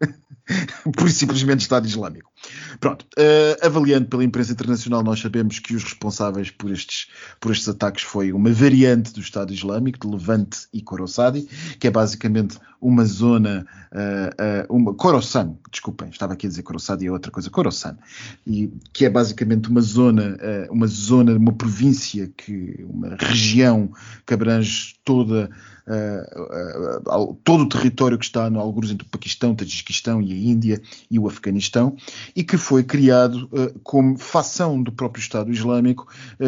[0.95, 2.31] por simplesmente Estado Islâmico.
[2.79, 7.07] Pronto, uh, avaliando pela imprensa internacional, nós sabemos que os responsáveis por estes,
[7.39, 11.47] por estes ataques foi uma variante do Estado Islâmico, de Levante e Khorassadi,
[11.79, 16.97] que é basicamente uma zona, uh, uh, uma Khorasan, desculpem, estava aqui a dizer Khorasan
[17.01, 17.97] e é outra coisa, Khorasan,
[18.45, 23.91] e que é basicamente uma zona, uh, uma zona, uma província que, uma região
[24.25, 25.49] que abrange toda
[25.87, 30.33] uh, uh, todo o território que está no alguns entre o Paquistão, o Tajiquistão e
[30.33, 31.95] a Índia e o Afeganistão,
[32.35, 36.07] e que foi criado uh, como fação do próprio Estado Islâmico,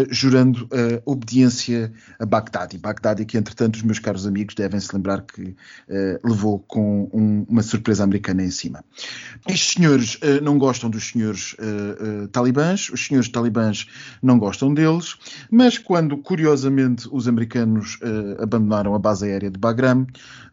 [0.09, 0.67] jurando
[1.05, 2.75] obediência a Bagdade.
[2.75, 5.55] E Bagdade, que entretanto os meus caros amigos devem se lembrar que
[6.23, 8.84] levou com um, uma surpresa americana em cima.
[9.47, 11.55] Estes senhores não gostam dos senhores
[12.32, 13.88] talibãs, os senhores talibãs
[14.21, 15.15] não gostam deles,
[15.49, 17.97] mas quando curiosamente os americanos
[18.39, 20.05] abandonaram a base aérea de Bagram,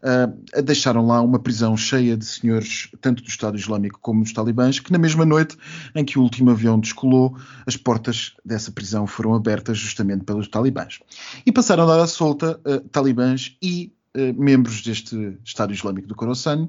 [0.06, 4.78] uh, deixaram lá uma prisão cheia de senhores, tanto do Estado Islâmico como dos talibãs,
[4.78, 5.56] que na mesma noite
[5.94, 11.00] em que o último avião descolou, as portas dessa prisão foram abertas justamente pelos talibãs.
[11.44, 16.14] E passaram a dar à solta uh, talibãs e uh, membros deste Estado Islâmico do
[16.14, 16.68] Khorasan,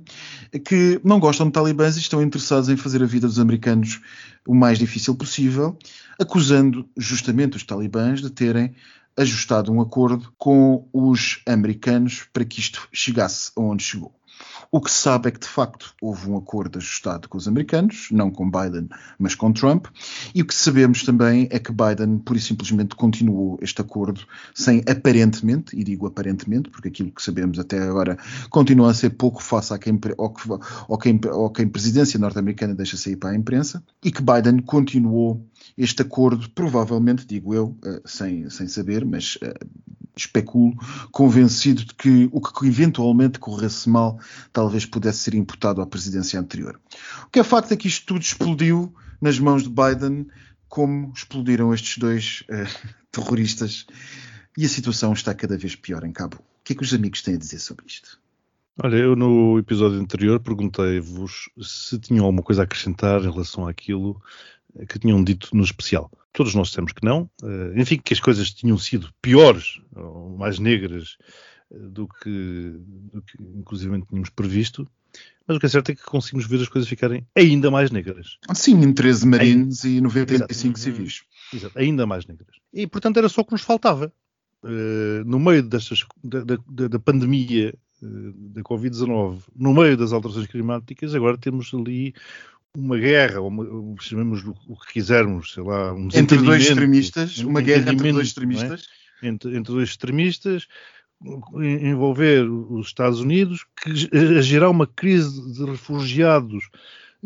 [0.65, 4.01] que não gostam de talibãs e estão interessados em fazer a vida dos americanos
[4.45, 5.77] o mais difícil possível,
[6.19, 8.75] acusando justamente os talibãs de terem
[9.17, 14.13] ajustado um acordo com os americanos para que isto chegasse aonde chegou.
[14.71, 18.09] O que se sabe é que, de facto, houve um acordo ajustado com os americanos,
[18.11, 19.87] não com Biden, mas com Trump.
[20.35, 24.83] E o que sabemos também é que Biden, pura e simplesmente, continuou este acordo sem
[24.89, 28.17] aparentemente, e digo aparentemente, porque aquilo que sabemos até agora
[28.49, 32.75] continua a ser pouco face a quem, ao, que, ao, quem, ao quem presidência norte-americana
[32.75, 35.45] deixa sair para a imprensa, e que Biden continuou
[35.77, 39.53] este acordo, provavelmente, digo eu, eh, sem, sem saber, mas eh,
[40.21, 40.75] especulo,
[41.11, 44.19] convencido de que o que eventualmente corresse mal
[44.51, 46.79] talvez pudesse ser imputado à presidência anterior.
[47.25, 50.27] O que é facto é que isto tudo explodiu nas mãos de Biden,
[50.67, 53.85] como explodiram estes dois uh, terroristas,
[54.57, 56.37] e a situação está cada vez pior em Cabo.
[56.37, 58.19] O que é que os amigos têm a dizer sobre isto?
[58.83, 64.21] Olha, eu no episódio anterior perguntei-vos se tinham alguma coisa a acrescentar em relação àquilo
[64.87, 66.11] que tinham dito no especial.
[66.33, 67.29] Todos nós dissemos que não.
[67.43, 71.17] Eh, enfim, que as coisas tinham sido piores, ou mais negras,
[71.71, 72.75] eh, do que,
[73.13, 74.87] do que inclusive tínhamos previsto.
[75.47, 78.37] Mas o que é certo é que conseguimos ver as coisas ficarem ainda mais negras.
[78.53, 81.23] Sim, em 13 marines ainda, e 95 exato, civis.
[81.53, 82.55] Exato, ainda mais negras.
[82.73, 84.11] E, portanto, era só o que nos faltava.
[84.63, 90.47] Uh, no meio destas, da, da, da pandemia uh, da Covid-19, no meio das alterações
[90.47, 92.13] climáticas, agora temos ali
[92.75, 97.61] uma guerra, ou uma, chamemos o que quisermos, sei lá, um entre dois extremistas, uma
[97.61, 98.29] guerra entre dois é?
[98.29, 98.87] extremistas,
[99.21, 99.27] é?
[99.27, 100.67] entre, entre dois extremistas,
[101.55, 106.69] envolver os Estados Unidos, que a gerar uma crise de refugiados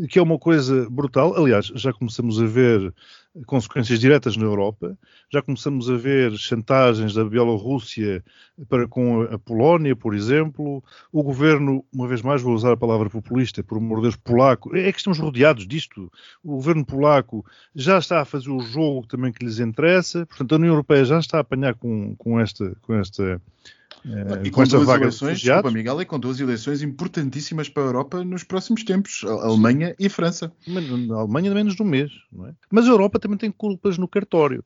[0.10, 1.36] que é uma coisa brutal.
[1.38, 2.94] Aliás, já começamos a ver
[3.46, 4.98] consequências diretas na Europa,
[5.32, 8.24] já começamos a ver chantagens da Bielorrússia
[8.68, 10.84] para com a Polónia, por exemplo.
[11.12, 14.76] O governo, uma vez mais vou usar a palavra populista, por amor de Deus, polaco,
[14.76, 16.12] é que estamos rodeados disto.
[16.44, 20.56] O governo polaco já está a fazer o jogo também que lhes interessa, portanto, a
[20.58, 22.76] União Europeia já está a apanhar com, com esta.
[22.82, 23.42] Com esta
[24.44, 28.24] e com, com duas eleições, desculpa, Miguel, e com duas eleições importantíssimas para a Europa
[28.24, 30.52] nos próximos tempos, a Alemanha e a França.
[30.68, 32.54] Mas, a Alemanha menos de um mês, não é?
[32.72, 34.64] Mas a Europa também tem culpas no cartório.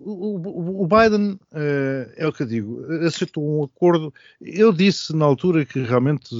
[0.00, 4.12] O, Biden, uh, é o que eu digo, aceitou um acordo.
[4.40, 6.34] Eu disse na altura que realmente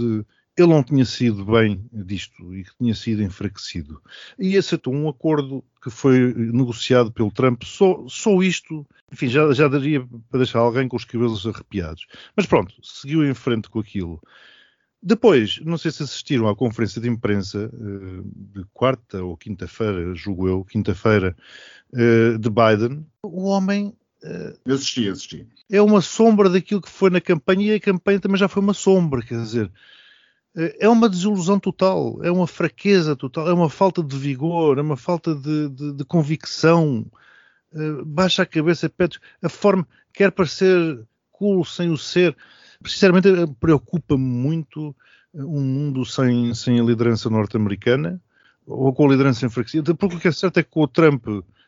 [0.57, 4.01] ele não tinha sido bem disto e que tinha sido enfraquecido.
[4.39, 7.65] E aceitou um acordo que foi negociado pelo Trump.
[7.65, 12.07] Só, só isto, enfim, já, já daria para deixar alguém com os cabelos arrepiados.
[12.37, 14.21] Mas pronto, seguiu em frente com aquilo.
[15.03, 20.49] Depois, não sei se assistiram à conferência de imprensa uh, de quarta ou quinta-feira, julgo
[20.49, 21.37] eu, quinta-feira,
[21.93, 23.05] uh, de Biden.
[23.23, 25.47] O homem Uh, eu assisti, assisti.
[25.71, 28.73] É uma sombra daquilo que foi na campanha e a campanha também já foi uma
[28.73, 29.71] sombra, quer dizer,
[30.57, 34.97] é uma desilusão total, é uma fraqueza total, é uma falta de vigor, é uma
[34.97, 37.05] falta de, de, de convicção.
[37.73, 42.37] Uh, baixa a cabeça, pede a forma, quer parecer cool sem o ser.
[42.87, 44.95] Sinceramente, preocupa-me muito
[45.35, 48.21] um mundo sem, sem a liderança norte-americana
[48.67, 51.27] ou com a liderança enfraquecida, porque o que é certo é que com o Trump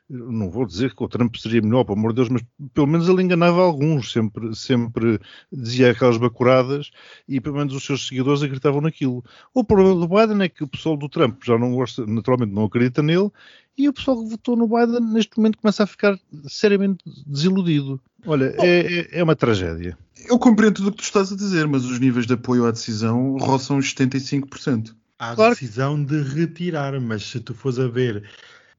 [0.09, 2.43] não vou dizer que o Trump seria melhor, pelo amor de Deus, mas
[2.73, 5.21] pelo menos ele enganava alguns, sempre, sempre
[5.53, 6.91] dizia aquelas bacuradas
[7.29, 9.25] e pelo menos os seus seguidores acreditavam naquilo.
[9.53, 12.65] O problema do Biden é que o pessoal do Trump já não gosta, naturalmente não
[12.65, 13.31] acredita nele
[13.77, 18.01] e o pessoal que votou no Biden neste momento começa a ficar seriamente desiludido.
[18.25, 19.99] Olha, é, é, é uma tragédia.
[20.29, 22.71] Eu compreendo tudo o que tu estás a dizer, mas os níveis de apoio à
[22.71, 24.95] decisão roçam os 75%.
[25.19, 25.55] Há a claro.
[25.55, 28.25] decisão de retirar, mas se tu fores a ver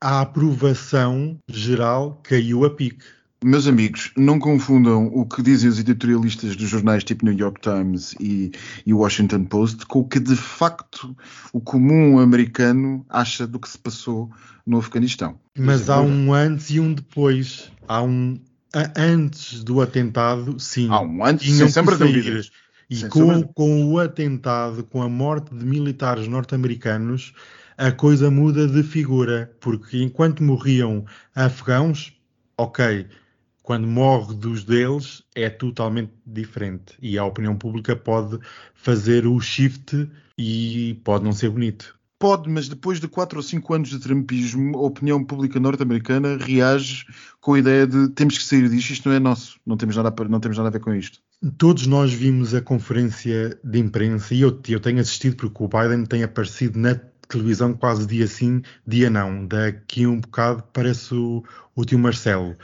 [0.01, 3.03] a aprovação geral caiu a pique.
[3.43, 8.15] Meus amigos, não confundam o que dizem os editorialistas dos jornais tipo New York Times
[8.19, 8.51] e,
[8.83, 11.15] e Washington Post com o que de facto
[11.53, 14.31] o comum americano acha do que se passou
[14.65, 15.37] no Afeganistão.
[15.55, 17.71] Mas há um antes e um depois.
[17.87, 18.39] Há um
[18.73, 20.87] a- antes do atentado, sim.
[20.89, 22.51] Há um antes, tinham sem sombra de dúvidas.
[22.89, 27.33] E com, com o atentado, com a morte de militares norte-americanos,
[27.77, 29.55] a coisa muda de figura.
[29.59, 32.13] Porque enquanto morriam afegãos,
[32.57, 33.07] ok,
[33.61, 36.95] quando morre dos deles é totalmente diferente.
[37.01, 38.39] E a opinião pública pode
[38.73, 41.97] fazer o shift e pode não ser bonito.
[42.19, 47.05] Pode, mas depois de 4 ou 5 anos de trumpismo, a opinião pública norte-americana reage
[47.39, 50.09] com a ideia de temos que sair disto, isto não é nosso, não temos nada
[50.09, 51.19] a, não temos nada a ver com isto.
[51.59, 56.05] Todos nós vimos a conferência de imprensa e eu, eu tenho assistido porque o Biden
[56.05, 56.95] tem aparecido na
[57.27, 59.45] televisão quase dia sim, dia não.
[59.45, 61.43] Daqui um bocado parece o,
[61.75, 62.55] o tio Marcelo.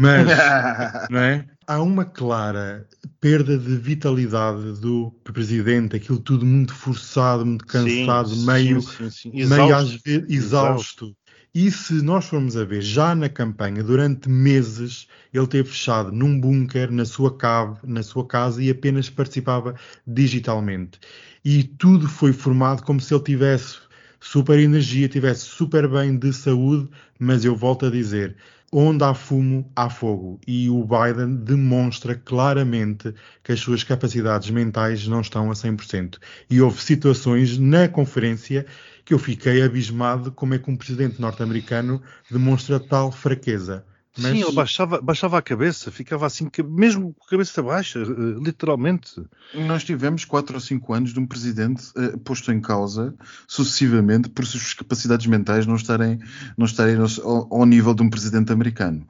[0.00, 0.28] Mas,
[1.10, 1.46] não é?
[1.66, 2.86] Há uma clara
[3.20, 9.30] perda de vitalidade do presidente, aquilo tudo muito forçado, muito cansado, Sim, meio, sim, sim,
[9.32, 9.74] meio Exausto.
[9.74, 11.16] às vezes exausto.
[11.58, 16.38] E se nós formos a ver, já na campanha, durante meses, ele teve fechado num
[16.38, 19.74] bunker, na sua cave, na sua casa e apenas participava
[20.06, 21.00] digitalmente.
[21.42, 23.78] E tudo foi formado como se ele tivesse
[24.26, 28.36] super energia, tivesse super bem de saúde, mas eu volto a dizer,
[28.72, 30.40] onde há fumo, há fogo.
[30.46, 36.18] E o Biden demonstra claramente que as suas capacidades mentais não estão a 100%.
[36.50, 38.66] E houve situações na conferência
[39.04, 43.84] que eu fiquei abismado como é que um presidente norte-americano demonstra tal fraqueza.
[44.18, 48.04] Mas Sim, ele baixava, baixava a cabeça, ficava assim, mesmo com a cabeça baixa, eh,
[48.42, 49.22] literalmente.
[49.54, 53.14] Nós tivemos 4 ou 5 anos de um presidente eh, posto em causa
[53.46, 56.18] sucessivamente por suas capacidades mentais não estarem,
[56.56, 59.06] não estarem ao, ao- nível de um presidente americano.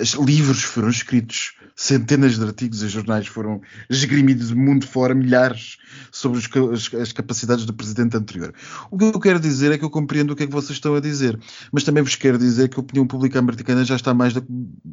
[0.00, 5.78] Os livros foram escritos, centenas de artigos em jornais foram esgrimidos do mundo fora, milhares,
[6.10, 8.52] sobre os as, as capacidades do presidente anterior.
[8.90, 10.94] O que eu quero dizer é que eu compreendo o que é que vocês estão
[10.94, 11.38] a dizer,
[11.72, 14.42] mas também vos quero dizer que a opinião pública americana já está mais da-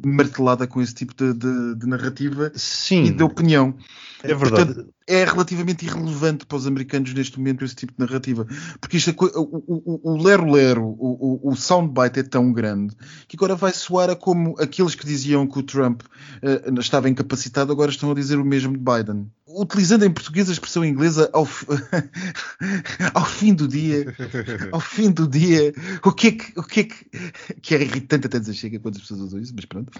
[0.04, 3.74] martelada com esse tipo de, de- de narrativa Sim, e de opinião.
[4.22, 4.66] é verdade.
[4.74, 8.46] Portanto, é relativamente irrelevante para os americanos neste momento esse tipo de narrativa.
[8.80, 12.94] Porque isto é o- lero-lero, o, o, o soundbite é tão grande
[13.28, 16.02] que agora vai soar a como aqueles que diziam que o Trump
[16.42, 19.30] eh, estava incapacitado agora estão a dizer o mesmo de Biden.
[19.58, 21.66] Utilizando em português a expressão inglesa, ao, fi-
[23.14, 24.14] ao fim do dia,
[24.70, 25.72] ao fim do dia,
[26.04, 27.04] o que é que, o que, é que,
[27.62, 29.90] que é irritante até dizer chega quando as pessoas usam isso, mas pronto.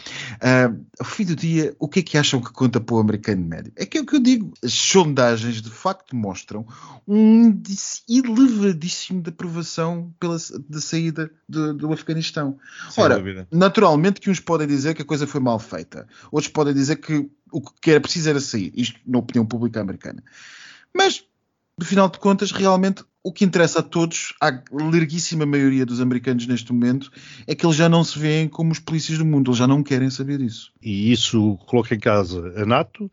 [0.41, 3.45] Ah, ao fim do dia, o que é que acham que conta para o americano
[3.45, 3.73] médio?
[3.77, 4.53] É que é o que eu digo.
[4.63, 6.67] As sondagens de facto mostram
[7.07, 10.37] um índice elevadíssimo de aprovação pela
[10.69, 12.59] da saída do, do Afeganistão.
[12.91, 13.49] Sem Ora, dúvida.
[13.51, 17.31] naturalmente que uns podem dizer que a coisa foi mal feita, outros podem dizer que
[17.57, 20.23] o que era preciso era sair, isto na opinião pública americana.
[20.95, 21.25] Mas,
[21.79, 26.47] no final de contas, realmente o que interessa a todos, à larguíssima maioria dos americanos
[26.47, 27.11] neste momento,
[27.47, 29.83] é que eles já não se veem como os polícias do mundo, eles já não
[29.83, 30.71] querem saber disso.
[30.83, 33.11] E isso coloca em casa a NATO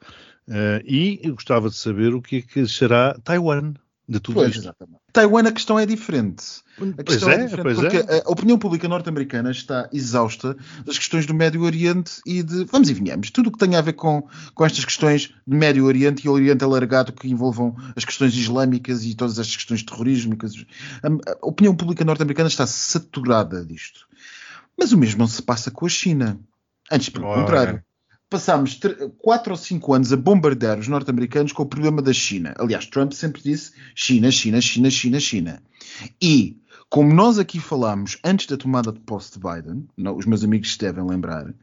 [0.49, 3.73] eh, e eu gostava de saber o que é que será Taiwan
[4.07, 4.59] de tudo Pois, isto.
[4.61, 4.99] exatamente.
[5.13, 6.43] Taiwan a questão é diferente.
[6.77, 8.23] A Pois questão é, diferente pois porque é.
[8.25, 12.93] a opinião pública norte-americana está exausta das questões do Médio Oriente e de, vamos e
[12.93, 16.29] venhamos, tudo o que tem a ver com, com estas questões de Médio Oriente e
[16.29, 19.85] Oriente alargado que envolvam as questões islâmicas e todas estas questões de
[21.01, 24.07] A, a opinião pública norte-americana está saturada disto.
[24.77, 26.39] Mas o mesmo não se passa com a China.
[26.91, 27.39] Antes, pelo Ora.
[27.39, 27.83] contrário.
[28.33, 28.79] Passámos
[29.19, 32.55] 4 ou 5 anos a bombardear os norte-americanos com o problema da China.
[32.57, 35.63] Aliás, Trump sempre disse China, China, China, China, China.
[36.19, 36.57] E,
[36.89, 40.73] como nós aqui falámos antes da tomada de posse de Biden, não, os meus amigos
[40.73, 41.53] se devem lembrar,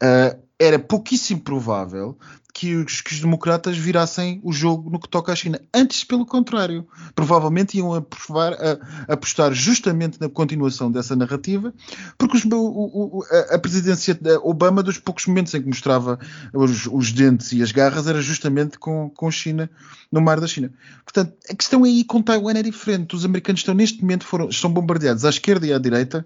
[0.00, 2.16] ah, era pouquíssimo provável
[2.56, 5.60] que os, que os democratas virassem o jogo no que toca à China.
[5.74, 6.86] Antes, pelo contrário.
[7.12, 11.74] Provavelmente iam aprovar, a- apostar justamente na continuação dessa narrativa,
[12.16, 16.16] porque os- o- o- a, presidência de Obama, dos poucos momentos em que mostrava
[16.52, 19.68] os, os dentes e as garras, era justamente com, com China,
[20.12, 20.72] no mar da China.
[21.04, 23.16] Portanto, a questão aí com Taiwan é diferente.
[23.16, 26.24] Os americanos estão, neste momento, foram, estão bombardeados à esquerda e à direita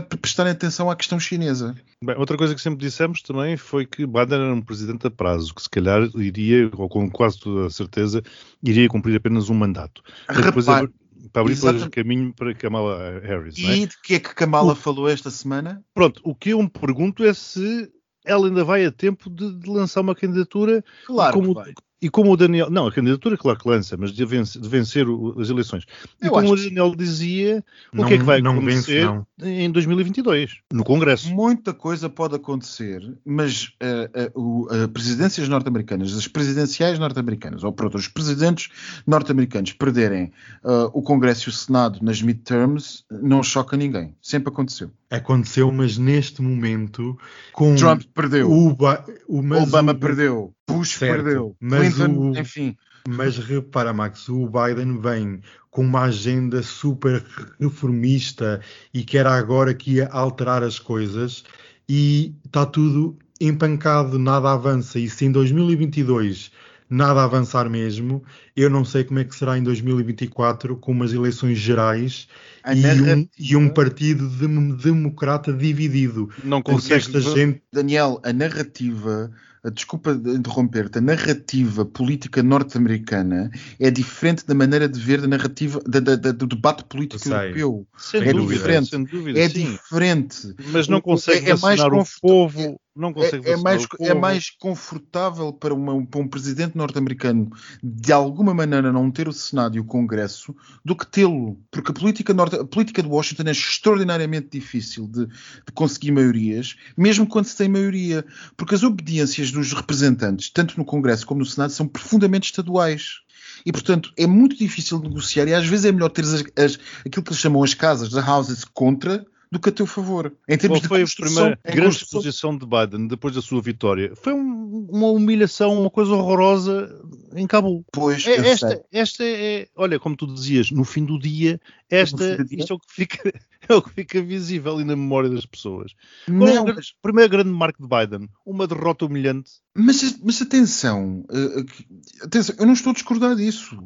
[0.00, 1.74] para prestarem atenção à questão chinesa.
[2.02, 5.54] Bem, outra coisa que sempre dissemos também foi que Biden era um presidente a prazo,
[5.54, 8.22] que se calhar iria, ou com quase toda a certeza,
[8.62, 10.02] iria cumprir apenas um mandato.
[10.28, 10.92] Repare, abrir-
[11.32, 11.90] para abrir exatamente.
[11.90, 13.56] caminho para Kamala Harris.
[13.58, 13.76] é?
[13.76, 15.82] E de que é que Kamala falou esta semana?
[15.94, 17.90] Pronto, o que eu me pergunto é se
[18.24, 21.62] ela ainda vai a tempo de, de lançar uma candidatura Claro como.
[22.02, 22.68] E como o Daniel.
[22.68, 25.84] Não, a candidatura, claro que lança, mas de vencer, de vencer o, as eleições.
[26.20, 29.04] E Eu como o Daniel dizia, o Não- que é que vai não acontecer vence,
[29.04, 29.26] não.
[29.48, 31.30] em 2022, no Congresso?
[31.32, 37.96] Muita coisa pode acontecer, mas eh, o- as presidências norte-americanas, as presidenciais norte-americanas, ou pronto,
[37.96, 38.68] os presidentes
[39.06, 40.32] norte-americanos perderem
[40.64, 44.14] eh, o Congresso e o Senado nas midterms, não choca ninguém.
[44.20, 44.90] Sempre aconteceu.
[45.16, 47.18] Aconteceu, mas neste momento,
[47.52, 52.30] com Trump perdeu, o, Ba- o mas Obama o- perdeu, Bush Certo, perdeu, mas Clinton,
[52.30, 52.76] o- enfim.
[53.06, 57.22] Mas repara, Max, o Biden vem com uma agenda super
[57.60, 58.60] reformista
[58.94, 61.44] e que era agora que ia alterar as coisas
[61.88, 64.98] e está tudo empancado, nada avança.
[64.98, 66.52] E se em 2022
[66.88, 68.22] nada avançar mesmo,
[68.56, 72.28] eu não sei como é que será em 2024 com umas eleições gerais
[72.62, 76.28] A e um, e um partido dem- democrata dividido.
[76.44, 76.94] Não consegue.
[77.00, 79.30] esta gente Daniel, a narrativa,
[79.64, 85.28] a- desculpa de interromper-te, a narrativa política norte-americana é diferente da maneira de ver da
[85.28, 87.86] narrativa da- da- da- do debate político europeu.
[87.96, 88.88] Sem é dúvida, diferente.
[88.90, 89.72] sem dúvida, É sim.
[89.72, 90.54] diferente.
[90.72, 92.78] Mas não consegue é- é mais o povo.
[92.94, 97.50] Não consegue É, é mais, é mais confortável para, uma- para um presidente norte-americano
[97.82, 98.12] de
[98.42, 101.56] alguma maneira não ter o Senado e o Congresso do que tê-lo.
[101.70, 106.76] Porque a política, norte, a política de Washington é extraordinariamente difícil de, de conseguir maiorias,
[106.96, 108.24] mesmo quando se tem maioria.
[108.56, 113.20] Porque as obediências dos representantes, tanto no Congresso como no Senado, são profundamente estaduais.
[113.64, 117.22] E, portanto, é muito difícil negociar e às vezes é melhor ter as, as- aquilo
[117.22, 120.32] que eles chamam as casas, as houses, contra do que a teu favor.
[120.48, 123.60] Em termos Qual de foi a primeira grande construção- exposição de Biden depois da sua
[123.60, 124.14] vitória?
[124.16, 126.98] Foi um- uma humilhação, uma coisa horrorosa
[127.36, 127.84] em Cabul.
[127.92, 128.80] Pois, É, esta, sei.
[128.90, 131.60] esta é, olha, como tu dizias, no fim do dia,
[131.90, 132.60] esta, do dia?
[132.60, 133.18] isto é o que fica,
[133.68, 135.92] é o que fica visível e na memória das pessoas.
[136.24, 138.30] Qual é Não, o grande- primeiro grande marco de Biden?
[138.46, 139.50] Uma derrota humilhante.
[139.74, 143.78] Mas, mas atenção, eh, eh, atenção, eu não estou a discordar disso.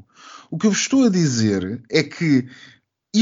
[0.49, 2.47] O que eu vos estou a dizer é que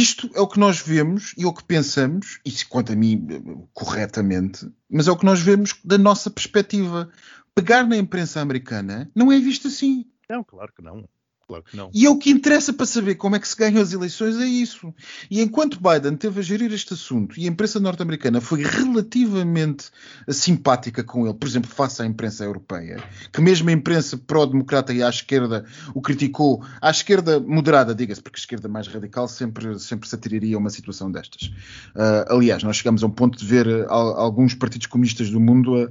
[0.01, 3.67] isto é o que nós vemos e é o que pensamos, se quanto a mim,
[3.73, 7.11] corretamente, mas é o que nós vemos da nossa perspectiva.
[7.55, 10.07] Pegar na imprensa americana não é visto assim.
[10.29, 11.09] Não, claro que não.
[11.47, 11.91] Claro que não.
[11.93, 14.47] E é o que interessa para saber como é que se ganham as eleições, é
[14.47, 14.95] isso.
[15.31, 19.91] E enquanto Biden teve a gerir este assunto e a imprensa norte-americana foi relativamente
[20.29, 23.03] simpática com ele, por exemplo, face à imprensa europeia,
[23.33, 28.39] que mesmo a imprensa pró-democrata e à esquerda o criticou, à esquerda moderada, diga-se, porque
[28.39, 31.53] a esquerda mais radical sempre, sempre se atiraria a uma situação destas.
[31.95, 35.41] Ah, aliás, nós chegamos a um ponto de ver ah, al- alguns partidos comunistas do
[35.41, 35.83] mundo a,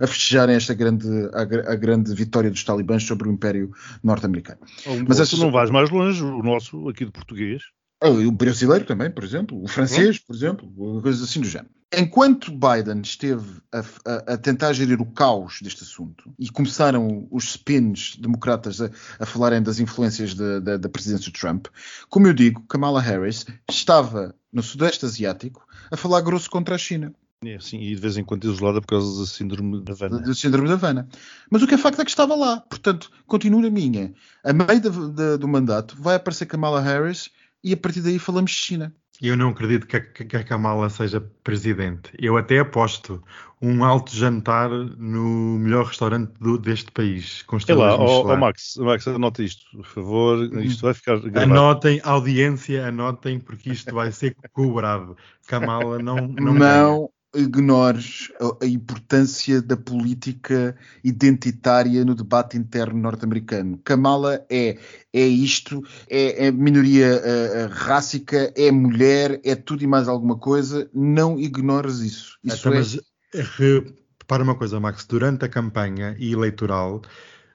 [0.00, 1.40] a- a festejarem esta grande, a,
[1.72, 4.60] a grande vitória dos talibãs sobre o Império norte-americano.
[5.08, 7.62] Mas essas- não vais mais longe, o nosso aqui de português.
[8.02, 10.70] Ah, O brasileiro também, por exemplo, o francês, por exemplo,
[11.02, 11.70] coisas assim do género.
[11.92, 17.44] Enquanto Biden esteve a, a- a tentar gerir o caos deste assunto e começaram os
[17.50, 21.66] spins democratas a, a falarem das influências da presidência de Trump,
[22.08, 27.12] como eu digo, Kamala Harris estava no Sudeste Asiático a falar grosso contra a China,
[27.42, 30.22] É, assim, e de vez em quando isolada por causa da síndrome da do, Havana.
[30.22, 31.08] do síndrome da Havana.
[31.50, 32.60] Mas o que é facto é que estava lá.
[32.60, 34.12] Portanto, continuo na minha.
[34.44, 37.30] A meio da- da- do mandato vai aparecer Kamala Harris
[37.64, 38.94] e a partir daí falamos de China.
[39.22, 42.10] Eu não acredito que a, que a Kamala seja presidente.
[42.18, 43.22] Eu até aposto
[43.60, 47.40] um alto jantar no melhor restaurante do- deste país.
[47.42, 50.62] Com É lá, Max, Max, anota isto, por favor.
[50.62, 51.52] Isto vai ficar gravado.
[51.52, 55.16] Anotem, audiência, anotem, porque isto vai ser cobrado.
[55.46, 57.10] Kamala não não, Não.
[57.34, 63.78] Ignores a, a importância da política identitária no debate interno norte-americano.
[63.84, 64.78] Kamala é,
[65.12, 70.36] é isto, é, é minoria eh, eh, rássica, é mulher, é tudo e mais alguma
[70.36, 70.90] coisa.
[70.94, 72.38] Não ignores isso.
[72.42, 73.00] Isso Então, é, mas,
[73.32, 77.02] re- repara uma coisa, Max, durante a campanha eleitoral,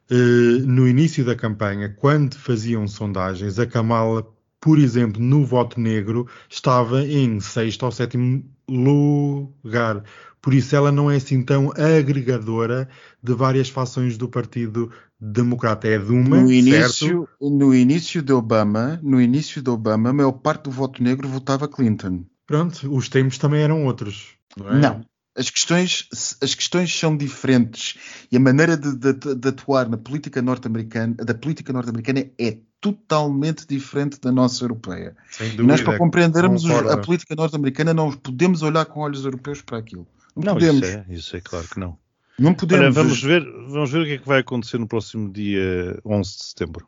[0.09, 4.25] eh, no início da campanha, quando faziam sondagens, a Kamala,
[4.59, 10.03] por exemplo, no voto negro, estava em sexto ou sétimo lugar.
[10.41, 12.87] Por isso ela não é assim tão agregadora
[13.21, 15.87] de várias fações do Partido Democrata.
[15.87, 16.53] É de uma, no certo?
[16.53, 21.27] início, no início de Obama, no início de Obama, a maior parte do voto negro
[21.27, 22.25] votava Clinton.
[22.45, 24.35] Pronto, os tempos também eram outros.
[24.55, 24.69] Não.
[24.69, 24.79] é?
[24.79, 25.05] Não.
[25.37, 26.07] As questões,
[26.41, 27.97] as questões são diferentes
[28.31, 33.67] e a maneira de, de- de atuar na política norte-americana, da política norte-americana é totalmente
[33.67, 35.15] diferente da nossa europeia.
[35.29, 35.67] Sem E dúvida.
[35.67, 36.89] nós, para compreendermos concordo.
[36.91, 40.07] a política norte-americana, não podemos olhar com olhos europeus para aquilo.
[40.35, 40.87] Não, Não, podemos.
[40.87, 41.97] isso é, isso é claro que não.
[42.39, 42.93] Não podemos.
[42.95, 46.43] vamos ver, vamos ver o que é que vai acontecer no próximo dia 11 de
[46.45, 46.87] setembro.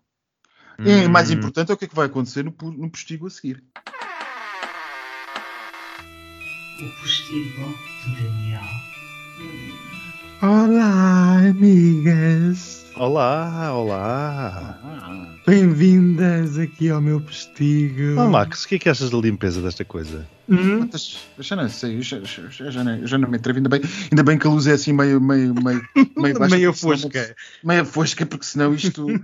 [0.80, 1.34] E mais Hum.
[1.34, 3.64] importante é o que é que vai acontecer no, no postigo a seguir.
[6.80, 7.76] O postigo
[8.06, 8.62] do Daniel.
[10.42, 12.86] Olá, amigas.
[12.96, 15.40] Olá, olá.
[15.46, 18.20] Bem-vindas aqui ao meu postigo.
[18.20, 20.28] Oh, Max, o que é que achas da limpeza desta coisa?
[20.50, 20.88] Hum?
[20.92, 23.58] Mas, já não sei, eu já, já, já, não, já não me atrevo.
[23.60, 25.82] Ainda bem, ainda bem que a luz é assim meio, meio, meio,
[26.18, 26.56] meio baixa.
[26.56, 27.36] Meio senão- fosca.
[27.64, 29.06] Meio fosca, porque senão isto.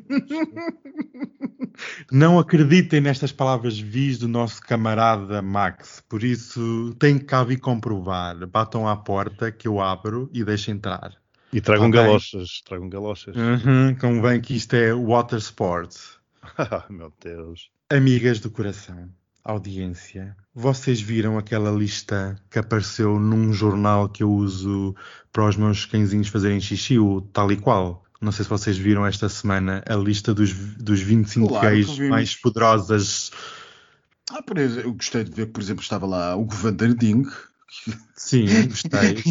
[2.12, 7.60] Não acreditem nestas palavras vis do nosso camarada Max, por isso têm que cá vir
[7.60, 8.46] comprovar.
[8.48, 11.14] Batam à porta que eu abro e deixo entrar.
[11.52, 12.00] E tragam Ok.
[12.00, 13.36] galochas, tragam galochas.
[13.36, 16.18] Uhum, convém que isto é water sports.
[16.58, 17.70] Ah, Meu Deus.
[17.90, 19.10] Amigas do coração,
[19.44, 24.96] audiência, vocês viram aquela lista que apareceu num jornal que eu uso
[25.32, 28.03] para os meus cãezinhos fazerem xixi, o tal e qual?
[28.24, 32.36] Não sei se vocês viram esta semana a lista dos, dos 25 Claro gays mais
[32.36, 33.32] poderosas.
[34.32, 37.26] Ah, por exemplo, eu gostei de ver que, por exemplo, estava lá o Govandarding.
[38.16, 39.16] Sim, gostei.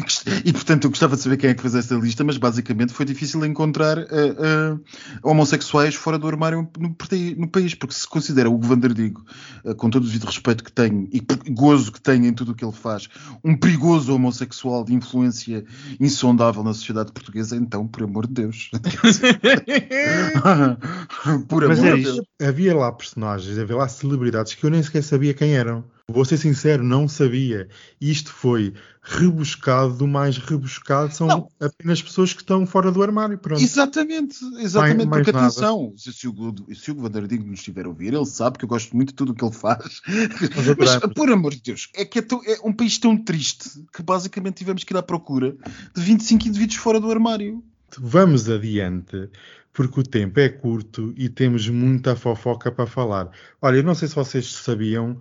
[0.00, 0.42] gostei.
[0.44, 3.04] e portanto eu gostava de saber quem é que fez essa lista, mas basicamente foi
[3.04, 4.78] difícil encontrar eh, eh,
[5.22, 6.96] homossexuais fora do armário no,
[7.36, 9.24] no país, porque se considera o Vanderdigo,
[9.64, 11.20] uh, com todo o devido respeito que tem e
[11.50, 13.08] gozo que tem em tudo o que ele faz,
[13.44, 15.64] um perigoso homossexual de influência
[16.00, 18.70] insondável na sociedade portuguesa, então, por amor de Deus.
[21.48, 22.02] por Mas amor é de.
[22.04, 22.20] Deus.
[22.40, 25.84] Havia lá personagens, havia lá celebridades que eu nem sequer sabia quem eram.
[26.10, 27.66] Vou ser sincero, não sabia.
[27.98, 31.14] Isto foi rebuscado do mais rebuscado.
[31.14, 31.48] São Não.
[31.58, 33.38] apenas pessoas que estão fora do armário.
[33.38, 33.62] Pronto.
[33.62, 35.46] Exatamente, exatamente, Mais- mais porque nada.
[35.46, 38.68] atenção, se, se o, se o Vandardinho nos estiver a ouvir, ele sabe que eu
[38.68, 40.02] gosto muito de tudo o que ele faz.
[40.06, 41.14] Mas, adoramos.
[41.14, 44.56] por amor de Deus, é que é, tão- é um país tão triste que basicamente
[44.56, 45.56] tivemos que ir à procura
[45.94, 47.64] de 25 indivíduos fora do armário.
[47.98, 49.30] Vamos adiante,
[49.72, 53.30] porque o tempo é curto e temos muita fofoca para falar.
[53.62, 55.18] Olha, eu não sei se vocês sabiam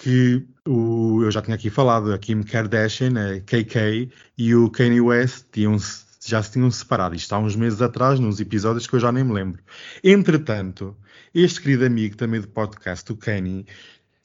[0.00, 5.00] que o, eu já tinha aqui falado, a Kim Kardashian, a KK e o Kanye
[5.00, 5.76] West tinham
[6.24, 7.14] já se tinham separado.
[7.14, 9.62] Isto há uns meses atrás, nos episódios que eu já nem me lembro.
[10.02, 10.96] Entretanto,
[11.34, 13.66] este querido amigo também do podcast, o Kanye,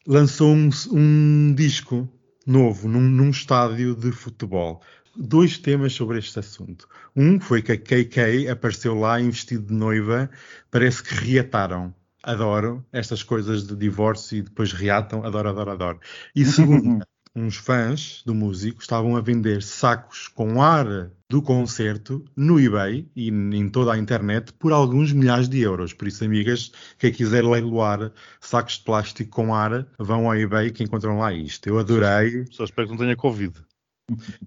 [0.08, 2.10] lançou um, um disco
[2.46, 4.82] novo num, num estádio de futebol.
[5.16, 6.88] Dois temas sobre este assunto.
[7.16, 10.30] Um foi que a KK apareceu lá em vestido de noiva,
[10.70, 11.94] parece que reataram.
[12.26, 16.00] Adoro estas coisas de divórcio e depois reatam, adoro, adoro, adoro.
[16.36, 17.06] E segundo,
[17.36, 23.30] uns fãs do músico estavam a vender sacos com ar do concerto no eBay e
[23.30, 25.94] em toda a internet por alguns milhares de euros.
[25.94, 28.12] Por isso, amigas, quem quiser leiloar
[28.42, 31.68] sacos de plástico com ar, vão ao eBay que encontram lá isto.
[31.68, 32.48] Eu adorei.
[32.50, 33.54] Só espero que não tenha Covid.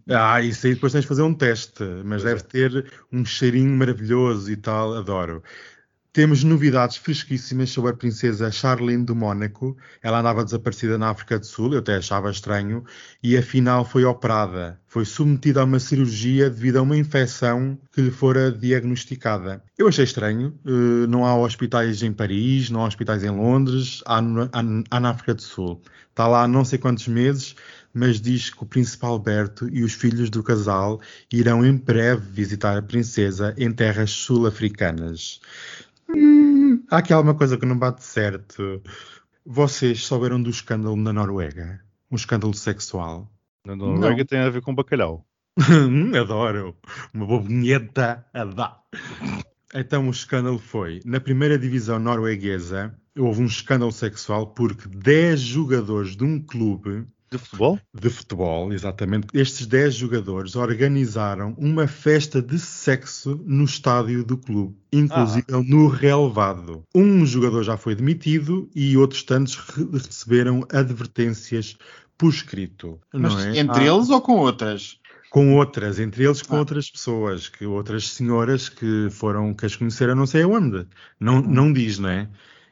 [0.08, 4.50] Ah, isso aí depois tens de fazer um teste, mas deve ter um cheirinho maravilhoso
[4.50, 5.44] e tal, adoro.
[6.18, 9.76] Temos novidades fresquíssimas sobre a princesa Charlene do Mónaco.
[10.02, 12.82] Ela andava desaparecida na África do Sul, eu até achava estranho,
[13.22, 14.80] e afinal foi operada.
[14.88, 19.62] Foi submetida a uma cirurgia devido a uma infecção que lhe fora diagnosticada.
[19.78, 24.18] Eu achei estranho, eh, não há hospitais em Paris, não há hospitais em Londres, há,
[24.90, 25.80] há na África do Sul.
[26.10, 27.54] Está lá há não sei quantos meses,
[27.94, 31.00] mas diz que o príncipe Alberto e os filhos do casal
[31.32, 35.40] irão em breve visitar a princesa em terras sul-africanas.
[36.10, 38.82] Hum, há aqui alguma coisa que não bate certo.
[39.44, 41.80] Vocês souberam do escândalo na Noruega?
[42.10, 43.30] Um escândalo sexual?
[43.64, 45.26] Na Noruega tem a ver com bacalhau.
[46.18, 46.76] Adoro.
[47.12, 48.82] Uma bobinheta a dar.
[49.74, 56.16] Então o escândalo foi, na primeira divisão norueguesa, houve um escândalo sexual porque 10 jogadores
[56.16, 57.78] de um clube De futebol?
[57.94, 64.74] de futebol, exatamente, estes 10 jogadores organizaram uma festa de sexo no estádio do clube,
[64.92, 66.82] inclusive no relevado.
[66.94, 71.76] Um jogador já foi demitido e outros tantos re- receberam advertências
[72.16, 72.98] por escrito.
[73.12, 73.58] Mas é?
[73.58, 74.98] entre Ah, eles ou com outras?
[75.30, 76.60] com outras, entre eles com Ah.
[76.60, 80.86] outras pessoas, que outras senhoras que foram, que as conheceram não sei aonde.
[81.20, 82.28] Não, não diz, não é?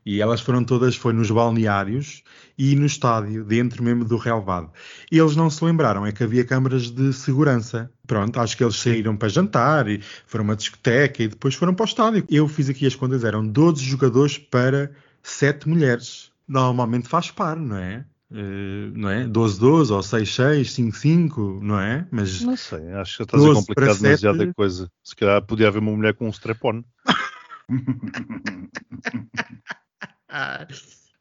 [0.07, 2.23] E elas foram todas, foi nos balneários
[2.57, 4.71] e no estádio, dentro mesmo do relevado.
[5.11, 7.91] Eles não se lembraram, é que havia câmaras de segurança.
[8.07, 11.75] Pronto, acho que eles saíram para jantar e foram a uma discoteca e depois foram
[11.75, 12.25] para o estádio.
[12.31, 14.93] Eu fiz aqui as contas, eram 12 jogadores para
[15.25, 16.31] 7 mulheres.
[16.47, 18.05] Normalmente faz par, não é?
[18.33, 19.27] Eh, não é?
[19.27, 22.07] 12-12 ou 6-6, 5-5, não é?
[22.13, 24.55] Mas Não sei, acho que estás a 12 complicar demasiada sete.
[24.55, 24.89] coisa.
[25.03, 26.85] Se calhar podia haver uma mulher com um strap-on.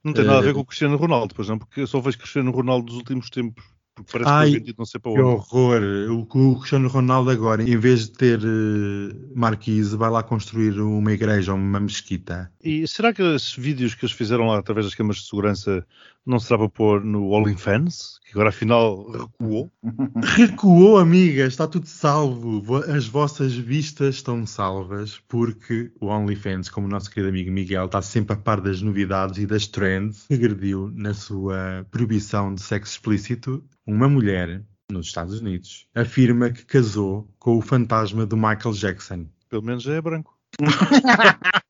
[0.03, 2.18] Não tem nada a ver com o Cristiano Ronaldo, por exemplo, porque eu só vejo
[2.18, 3.64] Cristiano Ronaldo dos últimos tempos.
[3.95, 5.30] Porque parece Ai, que foi vendido não sei para Que onde.
[5.30, 5.82] horror!
[6.12, 10.78] O que o Cristiano Ronaldo agora, em vez de ter eh, marquise, vai lá construir
[10.82, 12.51] uma igreja ou uma mesquita.
[12.62, 15.88] E será que esses vídeos que eles fizeram lá através das câmaras de segurança
[16.26, 19.71] Não será para pôr no OnlyFans, que agora afinal recuou.
[20.36, 22.61] Recuou, amiga, está tudo salvo.
[22.63, 27.86] Vo- As vossas vistas estão salvas, porque o OnlyFans, como o nosso querido amigo Miguel,
[27.86, 32.93] está sempre a par das novidades e das trends, regrediu na sua proibição de sexo
[32.93, 33.63] explícito.
[33.86, 39.28] Uma mulher, nos Estados Unidos, afirma que casou com o fantasma do Michael Jackson.
[39.47, 40.34] Pelo menos já é branco.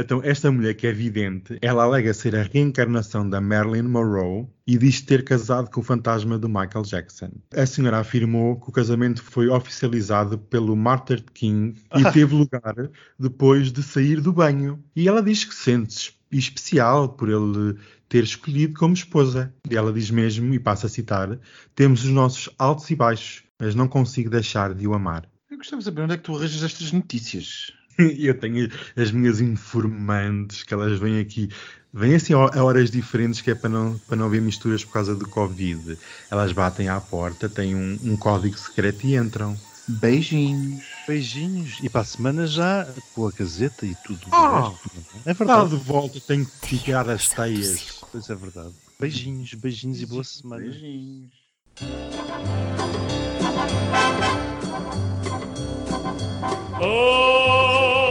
[0.00, 4.78] Então, esta mulher que é vidente, ela alega ser a reencarnação da Marilyn Monroe e
[4.78, 7.30] diz ter casado com o fantasma do Michael Jackson.
[7.54, 12.74] A senhora afirmou que o casamento foi oficializado pelo Martin King e teve lugar
[13.18, 14.82] depois de sair do banho.
[14.96, 17.76] E ela diz que sente-se especial por ele
[18.08, 19.52] ter escolhido como esposa.
[19.70, 21.38] E ela diz mesmo, e passa a citar,
[21.74, 25.28] temos os nossos altos e baixos, mas não consigo deixar de o amar.
[25.50, 27.72] Eu gostava de saber onde é que tu arranjas estas notícias.
[28.18, 31.48] Eu tenho as minhas informantes que elas vêm aqui,
[31.92, 35.14] vêm assim a horas diferentes que é para não, para não haver misturas por causa
[35.14, 35.98] do Covid.
[36.30, 39.56] Elas batem à porta, têm um, um código secreto e entram.
[39.88, 40.84] Beijinhos.
[41.06, 41.78] Beijinhos.
[41.82, 44.20] E para a semana já com a caseta e tudo.
[44.30, 44.68] o Ah!
[44.70, 44.90] resto.
[45.26, 45.70] é Está verdade.
[45.70, 48.00] de volta, tenho que tirar as teias.
[48.12, 48.72] Pois é verdade.
[49.00, 50.62] Beijinhos, beijinhos e boa semana.
[50.62, 51.39] Beijinhos.
[56.82, 58.09] Oh.